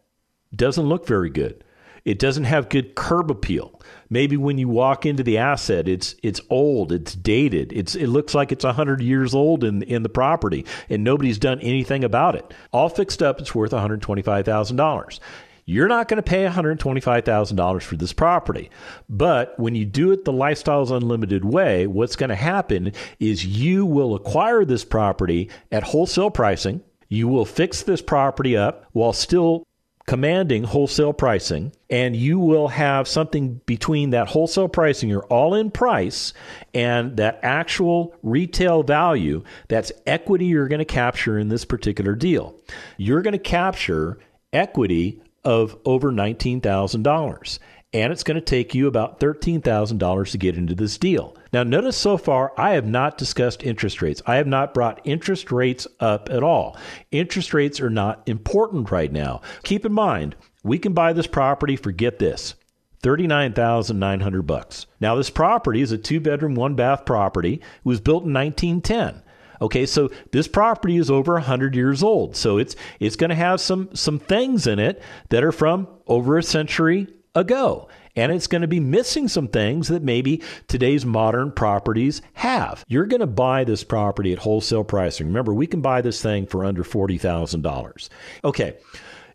doesn't 0.56 0.90
look 0.90 1.06
very 1.06 1.30
good. 1.30 1.64
It 2.08 2.20
doesn't 2.20 2.46
have 2.46 2.70
good 2.70 2.96
curb 2.96 3.30
appeal. 3.30 3.82
Maybe 4.10 4.38
when 4.38 4.58
you 4.58 4.70
walk 4.70 5.06
into 5.06 5.24
the 5.24 5.40
asset, 5.40 5.90
it's 5.90 6.16
it's 6.24 6.40
old, 6.50 6.94
it's 6.94 7.14
dated, 7.14 7.74
it's 7.74 7.96
it 7.96 8.08
looks 8.08 8.34
like 8.34 8.54
it's 8.54 8.64
hundred 8.64 9.02
years 9.02 9.36
old 9.36 9.66
in 9.66 9.84
in 9.84 10.04
the 10.04 10.10
property, 10.10 10.66
and 10.90 11.04
nobody's 11.04 11.38
done 11.38 11.60
anything 11.60 12.06
about 12.06 12.36
it. 12.36 12.54
All 12.72 12.88
fixed 12.88 13.22
up, 13.22 13.42
it's 13.42 13.54
worth 13.54 13.74
one 13.74 13.82
hundred 13.82 14.02
twenty 14.02 14.22
five 14.22 14.46
thousand 14.46 14.78
dollars. 14.78 15.20
You're 15.66 15.90
not 15.90 16.08
going 16.08 16.16
to 16.16 16.24
pay 16.24 16.46
$125,000 16.46 17.82
for 17.82 17.98
this 17.98 18.14
property. 18.14 18.70
But 19.10 19.60
when 19.60 19.76
you 19.76 19.84
do 19.84 20.14
it 20.14 20.24
the 20.24 20.32
Lifestyles 20.32 20.96
Unlimited 20.96 21.44
way, 21.44 21.88
what's 21.88 22.16
going 22.16 22.30
to 22.30 22.36
happen 22.36 22.94
is 23.20 23.46
you 23.46 23.86
will 23.86 24.16
acquire 24.16 24.64
this 24.64 24.86
property 24.86 25.50
at 25.70 25.84
wholesale 25.84 26.32
pricing. 26.32 26.84
You 27.10 27.28
will 27.28 27.44
fix 27.44 27.84
this 27.84 28.02
property 28.02 28.56
up 28.56 28.86
while 28.94 29.12
still 29.12 29.67
commanding 30.08 30.64
wholesale 30.64 31.14
pricing, 31.14 31.72
and 31.90 32.16
you 32.16 32.40
will 32.40 32.70
have 32.70 33.08
something 33.08 33.60
between 33.66 34.10
that 34.12 34.30
wholesale 34.30 34.70
pricing, 34.70 35.10
your 35.10 35.26
all 35.26 35.54
in 35.54 35.70
price, 35.70 36.34
and 36.74 37.18
that 37.18 37.40
actual 37.44 38.16
retail 38.24 38.84
value. 38.84 39.44
That's 39.68 39.92
equity 40.06 40.46
you're 40.46 40.70
going 40.70 40.80
to 40.80 40.86
capture 40.86 41.38
in 41.38 41.50
this 41.50 41.66
particular 41.66 42.16
deal. 42.16 42.56
You're 42.96 43.22
going 43.22 43.34
to 43.34 43.38
capture 43.38 44.18
equity 44.54 45.22
of 45.44 45.78
over 45.86 46.12
$19,000 46.12 47.60
and 47.94 48.12
it's 48.12 48.24
going 48.24 48.36
to 48.36 48.42
take 48.42 48.76
you 48.76 48.88
about 48.88 49.20
$13,000 49.20 50.32
to 50.32 50.38
get 50.38 50.58
into 50.58 50.76
this 50.76 50.98
deal. 50.98 51.36
Now, 51.54 51.64
notice 51.64 51.96
so 51.96 52.18
far, 52.18 52.52
I 52.58 52.72
have 52.72 52.86
not 52.86 53.18
discussed 53.18 53.64
interest 53.64 54.02
rates. 54.02 54.22
I 54.26 54.36
have 54.36 54.48
not 54.48 54.74
brought 54.74 55.02
interest 55.06 55.52
rates 55.52 55.88
up 56.00 56.30
at 56.30 56.44
all. 56.44 56.78
Interest 57.12 57.54
rates 57.54 57.80
are 57.80 57.90
not 57.90 58.28
important 58.28 58.92
right 58.92 59.12
now. 59.12 59.42
Keep 59.64 59.86
in 59.86 59.94
mind, 59.94 60.36
we 60.64 60.78
can 60.78 60.94
buy 60.94 61.14
this 61.14 61.28
property 61.28 61.76
for 61.76 61.92
get 61.92 62.20
this. 62.20 62.56
39,900 63.04 64.42
bucks. 64.42 64.88
Now 65.00 65.16
this 65.16 65.30
property 65.30 65.82
is 65.82 65.92
a 65.92 65.98
two 65.98 66.20
bedroom, 66.20 66.56
one 66.56 66.76
bath 66.76 67.06
property. 67.06 67.54
It 67.54 67.62
was 67.84 68.02
built 68.02 68.26
in 68.26 68.34
1910. 68.34 69.22
Okay, 69.62 69.86
so 69.86 70.10
this 70.32 70.48
property 70.48 70.98
is 70.98 71.10
over 71.10 71.34
100 71.34 71.76
years 71.76 72.04
old. 72.04 72.36
So 72.36 72.58
it's 72.58 72.76
it's 73.00 73.16
going 73.16 73.30
to 73.30 73.36
have 73.36 73.62
some 73.62 73.90
some 73.94 74.20
things 74.20 74.68
in 74.68 74.80
it 74.80 75.02
that 75.30 75.44
are 75.44 75.52
from 75.52 75.88
over 76.08 76.38
a 76.38 76.44
century 76.44 77.08
ago. 77.38 77.88
And 78.16 78.32
it's 78.32 78.48
going 78.48 78.64
to 78.64 78.68
be 78.68 78.80
missing 78.80 79.28
some 79.28 79.48
things 79.48 79.88
that 79.90 80.02
maybe 80.02 80.42
today's 80.68 81.06
modern 81.06 81.52
properties 81.52 82.22
have. 82.34 82.84
You're 82.88 83.06
going 83.06 83.22
to 83.22 83.28
buy 83.28 83.64
this 83.64 83.84
property 83.84 84.34
at 84.34 84.40
wholesale 84.40 84.84
pricing. 84.84 85.28
Remember, 85.28 85.54
we 85.54 85.68
can 85.68 85.82
buy 85.82 86.02
this 86.02 86.22
thing 86.22 86.48
for 86.48 86.66
under 86.66 86.84
$40,000. 86.84 88.10
Okay, 88.44 88.78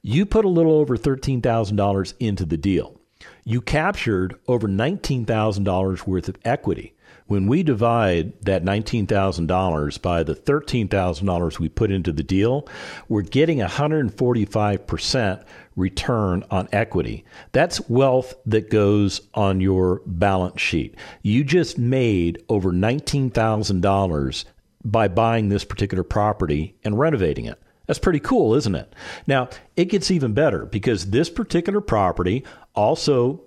you 0.02 0.26
put 0.26 0.44
a 0.44 0.48
little 0.48 0.72
over 0.72 0.96
$13,000 0.96 2.14
into 2.18 2.44
the 2.44 2.56
deal. 2.56 2.98
You 3.44 3.60
captured 3.60 4.36
over 4.48 4.66
$19,000 4.66 6.06
worth 6.06 6.28
of 6.28 6.36
equity. 6.44 6.94
When 7.26 7.46
we 7.46 7.62
divide 7.62 8.32
that 8.42 8.64
$19,000 8.64 10.02
by 10.02 10.22
the 10.22 10.34
$13,000 10.34 11.58
we 11.58 11.68
put 11.68 11.90
into 11.90 12.12
the 12.12 12.22
deal, 12.22 12.68
we're 13.08 13.22
getting 13.22 13.58
145% 13.58 15.44
return 15.76 16.44
on 16.50 16.68
equity. 16.72 17.24
That's 17.52 17.88
wealth 17.88 18.34
that 18.46 18.70
goes 18.70 19.22
on 19.34 19.60
your 19.60 20.02
balance 20.04 20.60
sheet. 20.60 20.96
You 21.22 21.44
just 21.44 21.78
made 21.78 22.42
over 22.48 22.72
$19,000 22.72 24.44
by 24.84 25.08
buying 25.08 25.48
this 25.48 25.64
particular 25.64 26.02
property 26.02 26.76
and 26.84 26.98
renovating 26.98 27.46
it. 27.46 27.60
That's 27.86 27.98
pretty 27.98 28.20
cool, 28.20 28.54
isn't 28.54 28.74
it? 28.74 28.94
Now, 29.26 29.48
it 29.76 29.86
gets 29.86 30.10
even 30.10 30.34
better 30.34 30.66
because 30.66 31.10
this 31.10 31.30
particular 31.30 31.80
property 31.80 32.44
also 32.74 33.42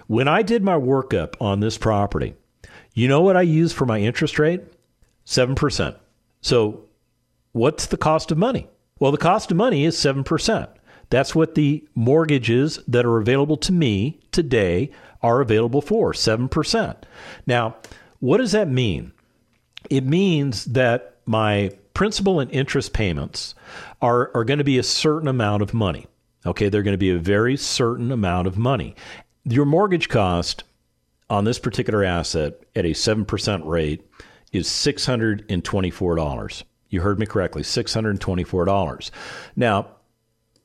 when 0.08 0.28
I 0.28 0.42
did 0.42 0.64
my 0.64 0.76
workup 0.76 1.36
on 1.40 1.60
this 1.60 1.78
property, 1.78 2.36
you 2.94 3.08
know 3.08 3.22
what 3.22 3.38
I 3.38 3.42
used 3.42 3.76
for 3.76 3.86
my 3.86 4.00
interest 4.00 4.38
rate? 4.38 4.62
7%. 5.26 5.96
So, 6.42 6.86
what's 7.54 7.88
the 7.88 7.98
cost 7.98 8.32
of 8.32 8.38
money? 8.38 8.68
Well, 9.00 9.12
the 9.12 9.18
cost 9.18 9.52
of 9.52 9.58
money 9.58 9.86
is 9.86 9.96
7%. 9.96 10.68
That's 11.10 11.36
what 11.36 11.56
the 11.56 11.88
mortgages 11.96 12.80
that 12.88 13.06
are 13.06 13.18
available 13.18 13.58
to 13.58 13.72
me 13.72 14.20
today 14.32 14.92
are 15.22 15.42
available 15.42 15.82
for 15.82 16.14
7%. 16.14 16.96
Now, 17.46 17.76
what 18.20 18.38
does 18.38 18.52
that 18.52 18.68
mean? 18.68 19.14
It 19.90 20.06
means 20.06 20.66
that 20.66 21.18
my 21.26 21.72
principal 21.94 22.40
and 22.40 22.50
interest 22.52 22.94
payments 22.94 23.56
are, 24.02 24.32
are 24.36 24.44
going 24.44 24.58
to 24.58 24.64
be 24.64 24.78
a 24.78 24.84
certain 24.84 25.28
amount 25.28 25.62
of 25.62 25.74
money. 25.74 26.08
Okay, 26.46 26.70
they're 26.70 26.84
going 26.84 26.94
to 26.94 26.98
be 26.98 27.12
a 27.12 27.18
very 27.18 27.56
certain 27.56 28.12
amount 28.12 28.48
of 28.48 28.58
money. 28.58 28.96
Your 29.46 29.66
mortgage 29.66 30.10
cost 30.10 30.64
on 31.30 31.46
this 31.46 31.60
particular 31.60 32.04
asset 32.04 32.56
at 32.76 32.86
a 32.86 32.90
7% 32.90 33.66
rate 33.66 34.06
is 34.52 34.68
$624. 34.68 36.64
You 36.90 37.02
heard 37.02 37.20
me 37.20 37.26
correctly, 37.26 37.64
$624. 37.64 39.12
Now, 39.56 39.88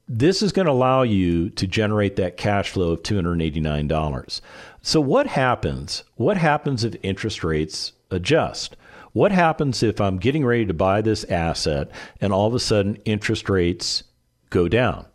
this 0.08 0.42
is 0.42 0.52
going 0.52 0.66
to 0.66 0.72
allow 0.72 1.02
you 1.02 1.50
to 1.50 1.66
generate 1.66 2.16
that 2.16 2.36
cash 2.36 2.70
flow 2.70 2.92
of 2.92 3.02
$289. 3.02 4.40
So 4.82 5.00
what 5.00 5.26
happens? 5.26 6.04
What 6.16 6.36
happens 6.36 6.84
if 6.84 6.96
interest 7.02 7.44
rates 7.44 7.92
adjust? 8.10 8.76
What 9.18 9.32
happens 9.32 9.82
if 9.82 10.00
I'm 10.00 10.18
getting 10.18 10.46
ready 10.46 10.64
to 10.66 10.72
buy 10.72 11.02
this 11.02 11.24
asset 11.24 11.90
and 12.20 12.32
all 12.32 12.46
of 12.46 12.54
a 12.54 12.60
sudden 12.60 12.94
interest 13.04 13.48
rates 13.48 14.04
go 14.48 14.68
down? 14.68 15.06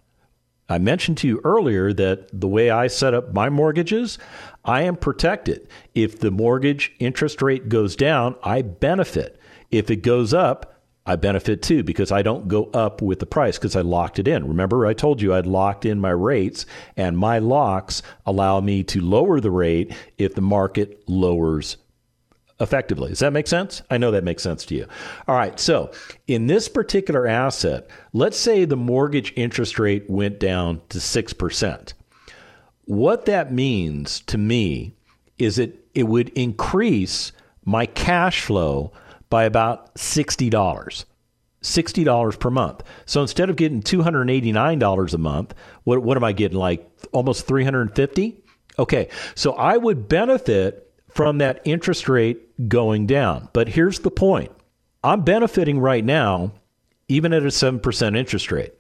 I 0.68 0.78
mentioned 0.78 1.20
to 1.20 1.28
you 1.30 1.40
earlier 1.46 1.94
that 1.94 2.28
the 2.38 2.50
way 2.50 2.70
I 2.70 2.88
set 2.88 3.14
up 3.14 3.34
my 3.34 3.50
mortgages, 3.50 4.20
I 4.66 4.82
am 4.82 4.98
protected. 4.98 5.70
If 5.96 6.20
the 6.20 6.32
mortgage 6.32 6.92
interest 7.00 7.42
rate 7.42 7.70
goes 7.70 7.96
down, 7.96 8.36
I 8.44 8.62
benefit. 8.62 9.40
If 9.72 9.90
it 9.90 10.04
goes 10.04 10.34
up, 10.34 10.82
I 11.06 11.16
benefit 11.16 11.62
too 11.62 11.82
because 11.82 12.12
I 12.12 12.24
don't 12.24 12.50
go 12.50 12.66
up 12.74 13.02
with 13.02 13.20
the 13.20 13.26
price 13.26 13.58
because 13.58 13.78
I 13.78 13.82
locked 13.84 14.20
it 14.20 14.28
in. 14.28 14.50
Remember, 14.50 14.86
I 14.86 14.94
told 14.94 15.22
you 15.22 15.34
I'd 15.34 15.48
locked 15.48 15.86
in 15.86 16.02
my 16.02 16.12
rates, 16.12 16.66
and 16.98 17.18
my 17.18 17.40
locks 17.40 18.04
allow 18.26 18.60
me 18.60 18.84
to 18.84 19.00
lower 19.00 19.40
the 19.40 19.50
rate 19.50 19.96
if 20.18 20.36
the 20.36 20.42
market 20.42 21.08
lowers 21.08 21.78
effectively. 22.64 23.10
Does 23.10 23.20
that 23.20 23.34
make 23.34 23.48
sense? 23.48 23.82
I 23.92 23.98
know 23.98 24.12
that 24.12 24.24
makes 24.24 24.42
sense 24.42 24.66
to 24.66 24.76
you. 24.76 24.88
All 25.28 25.36
right. 25.36 25.60
So, 25.60 25.92
in 26.28 26.48
this 26.48 26.68
particular 26.68 27.28
asset, 27.28 27.88
let's 28.14 28.38
say 28.38 28.66
the 28.66 28.78
mortgage 28.78 29.34
interest 29.36 29.78
rate 29.78 30.10
went 30.10 30.40
down 30.40 30.82
to 30.90 30.98
6%. 30.98 31.94
What 32.86 33.26
that 33.26 33.54
means 33.54 34.22
to 34.22 34.38
me 34.38 34.96
is 35.38 35.60
it 35.60 35.86
it 35.94 36.04
would 36.04 36.30
increase 36.30 37.32
my 37.66 37.86
cash 37.86 38.42
flow 38.42 38.92
by 39.30 39.44
about 39.44 39.94
$60. 39.96 41.06
$60 41.62 42.40
per 42.40 42.50
month. 42.50 42.84
So 43.06 43.22
instead 43.22 43.50
of 43.50 43.56
getting 43.56 43.82
$289 43.82 45.14
a 45.14 45.18
month, 45.18 45.54
what 45.84 46.04
what 46.04 46.18
am 46.18 46.24
I 46.24 46.34
getting 46.34 46.58
like 46.58 46.90
almost 47.12 47.48
350? 47.48 48.44
Okay. 48.80 49.10
So 49.36 49.54
I 49.54 49.78
would 49.78 50.10
benefit 50.10 50.92
from 51.10 51.38
that 51.38 51.62
interest 51.64 52.10
rate 52.10 52.43
going 52.68 53.08
down. 53.08 53.50
But 53.54 53.70
here's 53.70 54.00
the 54.00 54.12
point. 54.12 54.52
I'm 55.04 55.24
benefiting 55.24 55.80
right 55.80 56.04
now 56.04 56.54
even 57.08 57.34
at 57.34 57.44
a 57.44 57.48
7% 57.48 58.18
interest 58.18 58.52
rate. 58.52 58.74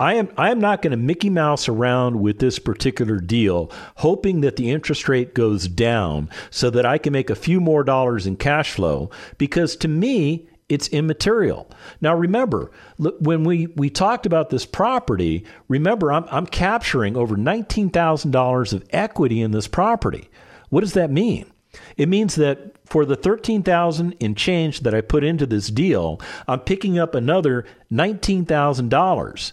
I 0.00 0.14
am 0.14 0.28
I 0.36 0.50
am 0.52 0.60
not 0.60 0.80
going 0.80 0.92
to 0.92 0.96
Mickey 0.96 1.28
Mouse 1.28 1.68
around 1.68 2.20
with 2.20 2.38
this 2.38 2.60
particular 2.60 3.18
deal, 3.18 3.70
hoping 3.96 4.42
that 4.42 4.54
the 4.54 4.70
interest 4.70 5.08
rate 5.08 5.34
goes 5.34 5.66
down 5.66 6.30
so 6.50 6.70
that 6.70 6.86
I 6.86 6.98
can 6.98 7.12
make 7.12 7.30
a 7.30 7.34
few 7.34 7.60
more 7.60 7.82
dollars 7.82 8.24
in 8.24 8.36
cash 8.36 8.72
flow. 8.72 9.10
Because 9.38 9.74
to 9.76 9.88
me, 9.88 10.48
it's 10.68 10.86
immaterial. 10.88 11.68
Now, 12.00 12.14
remember, 12.14 12.70
when 12.98 13.42
we, 13.42 13.68
we 13.68 13.90
talked 13.90 14.26
about 14.26 14.50
this 14.50 14.66
property, 14.66 15.44
remember, 15.66 16.12
I'm, 16.12 16.26
I'm 16.30 16.46
capturing 16.46 17.16
over 17.16 17.36
$19,000 17.36 18.72
of 18.72 18.84
equity 18.90 19.40
in 19.40 19.50
this 19.50 19.66
property. 19.66 20.28
What 20.68 20.82
does 20.82 20.92
that 20.92 21.10
mean? 21.10 21.50
It 21.96 22.08
means 22.08 22.34
that 22.36 22.76
for 22.88 23.04
the 23.04 23.16
13,000 23.16 24.12
in 24.20 24.34
change 24.34 24.80
that 24.80 24.94
I 24.94 25.00
put 25.00 25.24
into 25.24 25.46
this 25.46 25.68
deal, 25.68 26.20
I'm 26.46 26.60
picking 26.60 26.98
up 26.98 27.14
another 27.14 27.64
$19,000 27.92 29.52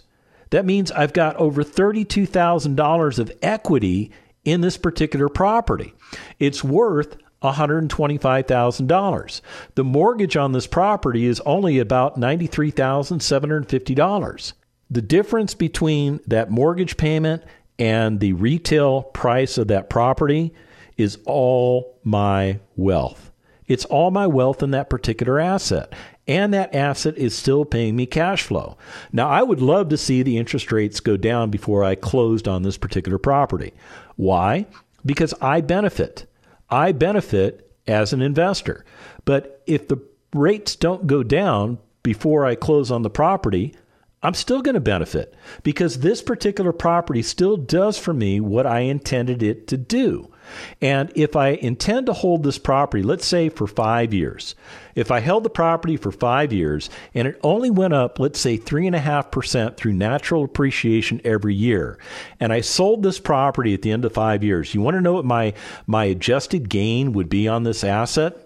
that 0.50 0.64
means 0.64 0.92
I've 0.92 1.12
got 1.12 1.34
over 1.36 1.62
$32,000 1.64 3.18
of 3.18 3.32
equity 3.42 4.12
in 4.44 4.60
this 4.60 4.76
particular 4.76 5.28
property. 5.28 5.92
It's 6.38 6.62
worth 6.62 7.16
$125,000. 7.42 9.40
The 9.74 9.84
mortgage 9.84 10.36
on 10.36 10.52
this 10.52 10.66
property 10.66 11.24
is 11.26 11.40
only 11.40 11.78
about 11.78 12.18
$93,750. 12.18 14.52
The 14.88 15.02
difference 15.02 15.54
between 15.54 16.20
that 16.26 16.50
mortgage 16.50 16.96
payment 16.96 17.42
and 17.78 18.20
the 18.20 18.32
retail 18.34 19.02
price 19.02 19.58
of 19.58 19.66
that 19.68 19.90
property 19.90 20.54
is 20.96 21.18
all 21.24 21.98
my 22.04 22.60
wealth. 22.76 23.30
It's 23.66 23.84
all 23.84 24.10
my 24.10 24.26
wealth 24.26 24.62
in 24.62 24.70
that 24.70 24.90
particular 24.90 25.40
asset 25.40 25.92
and 26.28 26.52
that 26.52 26.74
asset 26.74 27.16
is 27.16 27.36
still 27.36 27.64
paying 27.64 27.94
me 27.94 28.06
cash 28.06 28.42
flow. 28.42 28.76
Now, 29.12 29.28
I 29.28 29.42
would 29.42 29.60
love 29.60 29.88
to 29.90 29.96
see 29.96 30.22
the 30.22 30.38
interest 30.38 30.72
rates 30.72 31.00
go 31.00 31.16
down 31.16 31.50
before 31.50 31.84
I 31.84 31.94
closed 31.94 32.48
on 32.48 32.62
this 32.62 32.76
particular 32.76 33.18
property. 33.18 33.72
Why? 34.16 34.66
Because 35.04 35.34
I 35.40 35.60
benefit. 35.60 36.26
I 36.68 36.92
benefit 36.92 37.70
as 37.86 38.12
an 38.12 38.22
investor. 38.22 38.84
But 39.24 39.62
if 39.66 39.86
the 39.86 39.98
rates 40.34 40.74
don't 40.74 41.06
go 41.06 41.22
down 41.22 41.78
before 42.02 42.44
I 42.44 42.56
close 42.56 42.90
on 42.90 43.02
the 43.02 43.10
property, 43.10 43.74
I'm 44.22 44.34
still 44.34 44.62
going 44.62 44.74
to 44.74 44.80
benefit 44.80 45.34
because 45.62 46.00
this 46.00 46.22
particular 46.22 46.72
property 46.72 47.22
still 47.22 47.56
does 47.56 47.96
for 47.98 48.12
me 48.12 48.40
what 48.40 48.66
I 48.66 48.80
intended 48.80 49.42
it 49.42 49.68
to 49.68 49.76
do. 49.76 50.32
And 50.80 51.12
if 51.14 51.36
I 51.36 51.50
intend 51.50 52.06
to 52.06 52.12
hold 52.12 52.42
this 52.42 52.58
property, 52.58 53.02
let's 53.02 53.26
say 53.26 53.48
for 53.48 53.66
five 53.66 54.12
years, 54.12 54.54
if 54.94 55.10
I 55.10 55.20
held 55.20 55.44
the 55.44 55.50
property 55.50 55.96
for 55.96 56.12
five 56.12 56.52
years 56.52 56.90
and 57.14 57.28
it 57.28 57.40
only 57.42 57.70
went 57.70 57.94
up, 57.94 58.18
let's 58.18 58.40
say 58.40 58.58
3.5% 58.58 59.76
through 59.76 59.92
natural 59.92 60.44
appreciation 60.44 61.20
every 61.24 61.54
year, 61.54 61.98
and 62.40 62.52
I 62.52 62.60
sold 62.60 63.02
this 63.02 63.20
property 63.20 63.74
at 63.74 63.82
the 63.82 63.92
end 63.92 64.04
of 64.04 64.12
five 64.12 64.44
years, 64.44 64.74
you 64.74 64.80
want 64.80 64.96
to 64.96 65.00
know 65.00 65.14
what 65.14 65.24
my, 65.24 65.54
my 65.86 66.04
adjusted 66.04 66.68
gain 66.68 67.12
would 67.12 67.28
be 67.28 67.48
on 67.48 67.64
this 67.64 67.84
asset? 67.84 68.36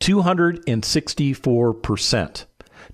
264%. 0.00 2.44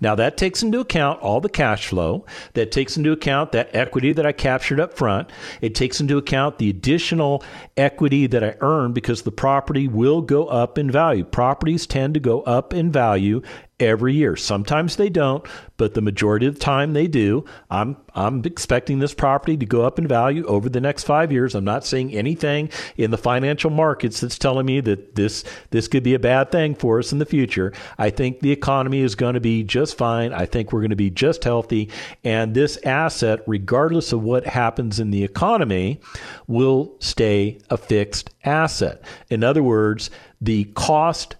Now, 0.00 0.14
that 0.14 0.36
takes 0.36 0.62
into 0.62 0.80
account 0.80 1.20
all 1.20 1.40
the 1.40 1.48
cash 1.48 1.88
flow. 1.88 2.24
That 2.54 2.72
takes 2.72 2.96
into 2.96 3.12
account 3.12 3.52
that 3.52 3.74
equity 3.74 4.12
that 4.12 4.26
I 4.26 4.32
captured 4.32 4.80
up 4.80 4.94
front. 4.94 5.30
It 5.60 5.74
takes 5.74 6.00
into 6.00 6.16
account 6.16 6.58
the 6.58 6.70
additional 6.70 7.44
equity 7.76 8.26
that 8.26 8.42
I 8.42 8.56
earn 8.60 8.92
because 8.92 9.22
the 9.22 9.32
property 9.32 9.88
will 9.88 10.22
go 10.22 10.46
up 10.46 10.78
in 10.78 10.90
value. 10.90 11.24
Properties 11.24 11.86
tend 11.86 12.14
to 12.14 12.20
go 12.20 12.42
up 12.42 12.72
in 12.72 12.90
value 12.90 13.42
every 13.80 14.14
year. 14.14 14.36
Sometimes 14.36 14.96
they 14.96 15.08
don't, 15.08 15.44
but 15.76 15.94
the 15.94 16.02
majority 16.02 16.46
of 16.46 16.54
the 16.54 16.60
time 16.60 16.92
they 16.92 17.06
do. 17.06 17.44
I'm 17.70 17.96
I'm 18.14 18.44
expecting 18.44 18.98
this 18.98 19.14
property 19.14 19.56
to 19.56 19.66
go 19.66 19.82
up 19.82 19.98
in 19.98 20.06
value 20.06 20.44
over 20.46 20.68
the 20.68 20.80
next 20.80 21.04
5 21.04 21.32
years. 21.32 21.54
I'm 21.54 21.64
not 21.64 21.86
seeing 21.86 22.12
anything 22.12 22.70
in 22.96 23.10
the 23.10 23.18
financial 23.18 23.70
markets 23.70 24.20
that's 24.20 24.38
telling 24.38 24.66
me 24.66 24.80
that 24.80 25.14
this 25.14 25.44
this 25.70 25.88
could 25.88 26.02
be 26.02 26.14
a 26.14 26.18
bad 26.18 26.52
thing 26.52 26.74
for 26.74 26.98
us 26.98 27.12
in 27.12 27.18
the 27.18 27.26
future. 27.26 27.72
I 27.98 28.10
think 28.10 28.40
the 28.40 28.52
economy 28.52 29.00
is 29.00 29.14
going 29.14 29.34
to 29.34 29.40
be 29.40 29.64
just 29.64 29.96
fine. 29.96 30.32
I 30.32 30.46
think 30.46 30.72
we're 30.72 30.80
going 30.80 30.90
to 30.90 30.96
be 30.96 31.10
just 31.10 31.44
healthy 31.44 31.90
and 32.22 32.54
this 32.54 32.76
asset 32.84 33.40
regardless 33.46 34.12
of 34.12 34.22
what 34.22 34.46
happens 34.46 35.00
in 35.00 35.10
the 35.10 35.24
economy 35.24 36.00
will 36.46 36.94
stay 36.98 37.58
a 37.70 37.76
fixed 37.76 38.30
asset. 38.44 39.02
In 39.30 39.42
other 39.42 39.62
words, 39.62 40.10
the 40.40 40.64
cost 40.74 41.36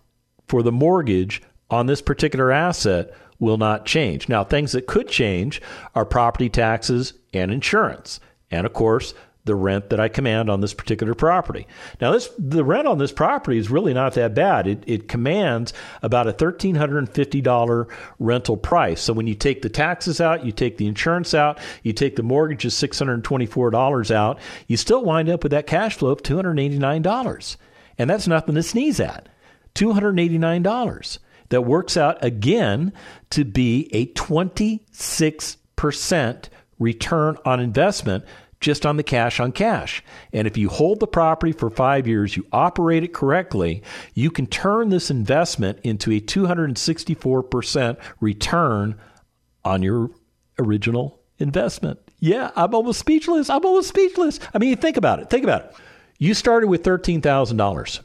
for 0.49 0.63
the 0.63 0.73
mortgage 0.73 1.43
on 1.71 1.87
this 1.87 2.03
particular 2.03 2.51
asset 2.51 3.15
will 3.39 3.59
not 3.59 3.87
change. 3.87 4.29
Now, 4.29 4.45
things 4.45 4.73
that 4.73 4.87
could 4.87 5.09
change 5.09 5.63
are 5.95 6.05
property 6.05 6.49
taxes 6.49 7.15
and 7.33 7.51
insurance. 7.51 8.21
And 8.51 8.67
of 8.67 8.73
course, 8.73 9.15
the 9.47 9.55
rent 9.55 9.89
that 9.89 9.99
I 9.99 10.09
command 10.09 10.51
on 10.51 10.61
this 10.61 10.75
particular 10.75 11.15
property. 11.15 11.67
Now, 11.99 12.13
this 12.13 12.31
the 12.39 12.63
rent 12.63 12.87
on 12.87 12.99
this 12.99 13.11
property 13.11 13.57
is 13.57 13.71
really 13.71 13.95
not 13.95 14.13
that 14.15 14.35
bad. 14.35 14.67
It, 14.67 14.85
it 14.87 15.09
commands 15.09 15.73
about 16.03 16.27
a 16.27 16.33
thirteen 16.33 16.75
hundred 16.75 16.99
and 16.99 17.09
fifty 17.09 17.41
dollar 17.41 17.89
rental 18.19 18.59
price. 18.59 19.01
So 19.01 19.15
when 19.15 19.27
you 19.27 19.35
take 19.35 19.63
the 19.63 19.71
taxes 19.71 20.21
out, 20.21 20.45
you 20.45 20.53
take 20.53 20.77
the 20.77 20.87
insurance 20.87 21.33
out, 21.33 21.59
you 21.83 21.95
take 21.95 22.17
the 22.17 22.23
mortgage 22.23 22.67
of 22.67 22.75
six 22.75 22.99
hundred 22.99 23.25
twenty 23.25 23.47
four 23.47 23.71
dollars 23.71 24.11
out, 24.11 24.39
you 24.67 24.77
still 24.77 25.03
wind 25.03 25.31
up 25.31 25.43
with 25.43 25.53
that 25.53 25.67
cash 25.67 25.97
flow 25.97 26.11
of 26.11 26.23
two 26.23 26.37
hundred 26.37 26.59
eighty 26.61 26.79
nine 26.79 27.01
dollars, 27.01 27.57
and 27.97 28.11
that's 28.11 28.29
nothing 28.29 28.57
to 28.57 28.63
sneeze 28.63 29.01
at. 29.01 29.27
Two 29.73 29.93
hundred 29.93 30.21
eighty 30.21 30.37
nine 30.37 30.63
dollars 30.63 31.19
that 31.51 31.63
works 31.63 31.97
out 31.97 32.25
again 32.25 32.93
to 33.31 33.45
be 33.45 33.89
a 33.93 34.07
26% 34.07 36.49
return 36.79 37.37
on 37.45 37.61
investment 37.61 38.25
just 38.61 38.85
on 38.85 38.97
the 38.97 39.03
cash 39.03 39.41
on 39.41 39.53
cash. 39.53 40.05
And 40.33 40.47
if 40.47 40.57
you 40.57 40.69
hold 40.69 41.01
the 41.01 41.07
property 41.07 41.53
for 41.53 41.71
five 41.71 42.07
years, 42.07 42.37
you 42.37 42.47
operate 42.53 43.03
it 43.03 43.15
correctly, 43.15 43.83
you 44.15 44.31
can 44.31 44.47
turn 44.47 44.91
this 44.91 45.11
investment 45.11 45.79
into 45.83 46.13
a 46.13 46.21
264% 46.21 47.97
return 48.21 49.01
on 49.65 49.83
your 49.83 50.11
original 50.59 51.21
investment. 51.39 51.99
Yeah, 52.19 52.51
I'm 52.55 52.75
almost 52.75 53.01
speechless. 53.01 53.49
I'm 53.49 53.65
almost 53.65 53.89
speechless. 53.89 54.41
I 54.53 54.59
mean, 54.59 54.77
think 54.77 54.99
about 54.99 55.21
it. 55.21 55.31
Think 55.31 55.45
about 55.45 55.65
it. 55.65 55.75
You 56.19 56.35
started 56.35 56.69
with 56.69 56.83
$13,000. 56.83 58.01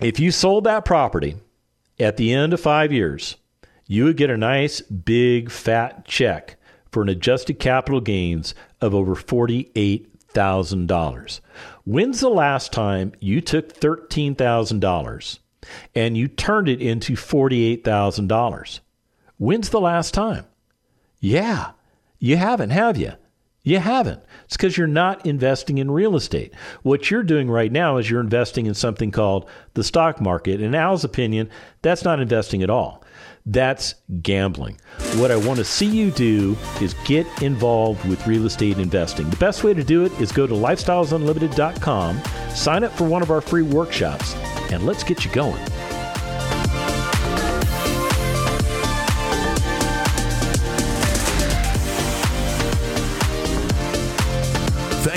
If 0.00 0.20
you 0.20 0.30
sold 0.30 0.64
that 0.64 0.86
property 0.86 1.36
at 1.98 2.16
the 2.16 2.32
end 2.32 2.52
of 2.52 2.60
five 2.60 2.92
years, 2.92 3.36
you 3.86 4.04
would 4.04 4.16
get 4.16 4.30
a 4.30 4.36
nice 4.36 4.80
big 4.80 5.50
fat 5.50 6.04
check 6.04 6.56
for 6.90 7.02
an 7.02 7.08
adjusted 7.08 7.58
capital 7.58 8.00
gains 8.00 8.54
of 8.80 8.94
over 8.94 9.14
$48,000. 9.14 11.40
When's 11.84 12.20
the 12.20 12.28
last 12.28 12.72
time 12.72 13.12
you 13.20 13.40
took 13.40 13.72
$13,000 13.72 15.38
and 15.94 16.16
you 16.16 16.28
turned 16.28 16.68
it 16.68 16.80
into 16.80 17.14
$48,000? 17.14 18.80
When's 19.38 19.68
the 19.68 19.80
last 19.80 20.14
time? 20.14 20.46
Yeah, 21.20 21.72
you 22.18 22.36
haven't, 22.36 22.70
have 22.70 22.96
you? 22.96 23.12
You 23.66 23.80
haven't. 23.80 24.22
It's 24.44 24.56
because 24.56 24.78
you're 24.78 24.86
not 24.86 25.26
investing 25.26 25.78
in 25.78 25.90
real 25.90 26.14
estate. 26.14 26.54
What 26.84 27.10
you're 27.10 27.24
doing 27.24 27.50
right 27.50 27.72
now 27.72 27.96
is 27.96 28.08
you're 28.08 28.20
investing 28.20 28.66
in 28.66 28.74
something 28.74 29.10
called 29.10 29.50
the 29.74 29.82
stock 29.82 30.20
market. 30.20 30.60
In 30.60 30.72
Al's 30.72 31.02
opinion, 31.02 31.50
that's 31.82 32.04
not 32.04 32.20
investing 32.20 32.62
at 32.62 32.70
all. 32.70 33.02
That's 33.44 33.96
gambling. 34.22 34.80
What 35.16 35.32
I 35.32 35.36
want 35.36 35.58
to 35.58 35.64
see 35.64 35.86
you 35.86 36.12
do 36.12 36.56
is 36.80 36.94
get 37.06 37.26
involved 37.42 38.08
with 38.08 38.24
real 38.24 38.46
estate 38.46 38.78
investing. 38.78 39.28
The 39.30 39.36
best 39.36 39.64
way 39.64 39.74
to 39.74 39.82
do 39.82 40.04
it 40.04 40.12
is 40.20 40.30
go 40.30 40.46
to 40.46 40.54
lifestylesunlimited.com, 40.54 42.22
sign 42.54 42.84
up 42.84 42.92
for 42.92 43.08
one 43.08 43.22
of 43.22 43.32
our 43.32 43.40
free 43.40 43.62
workshops, 43.62 44.36
and 44.70 44.86
let's 44.86 45.02
get 45.02 45.24
you 45.24 45.32
going. 45.32 45.60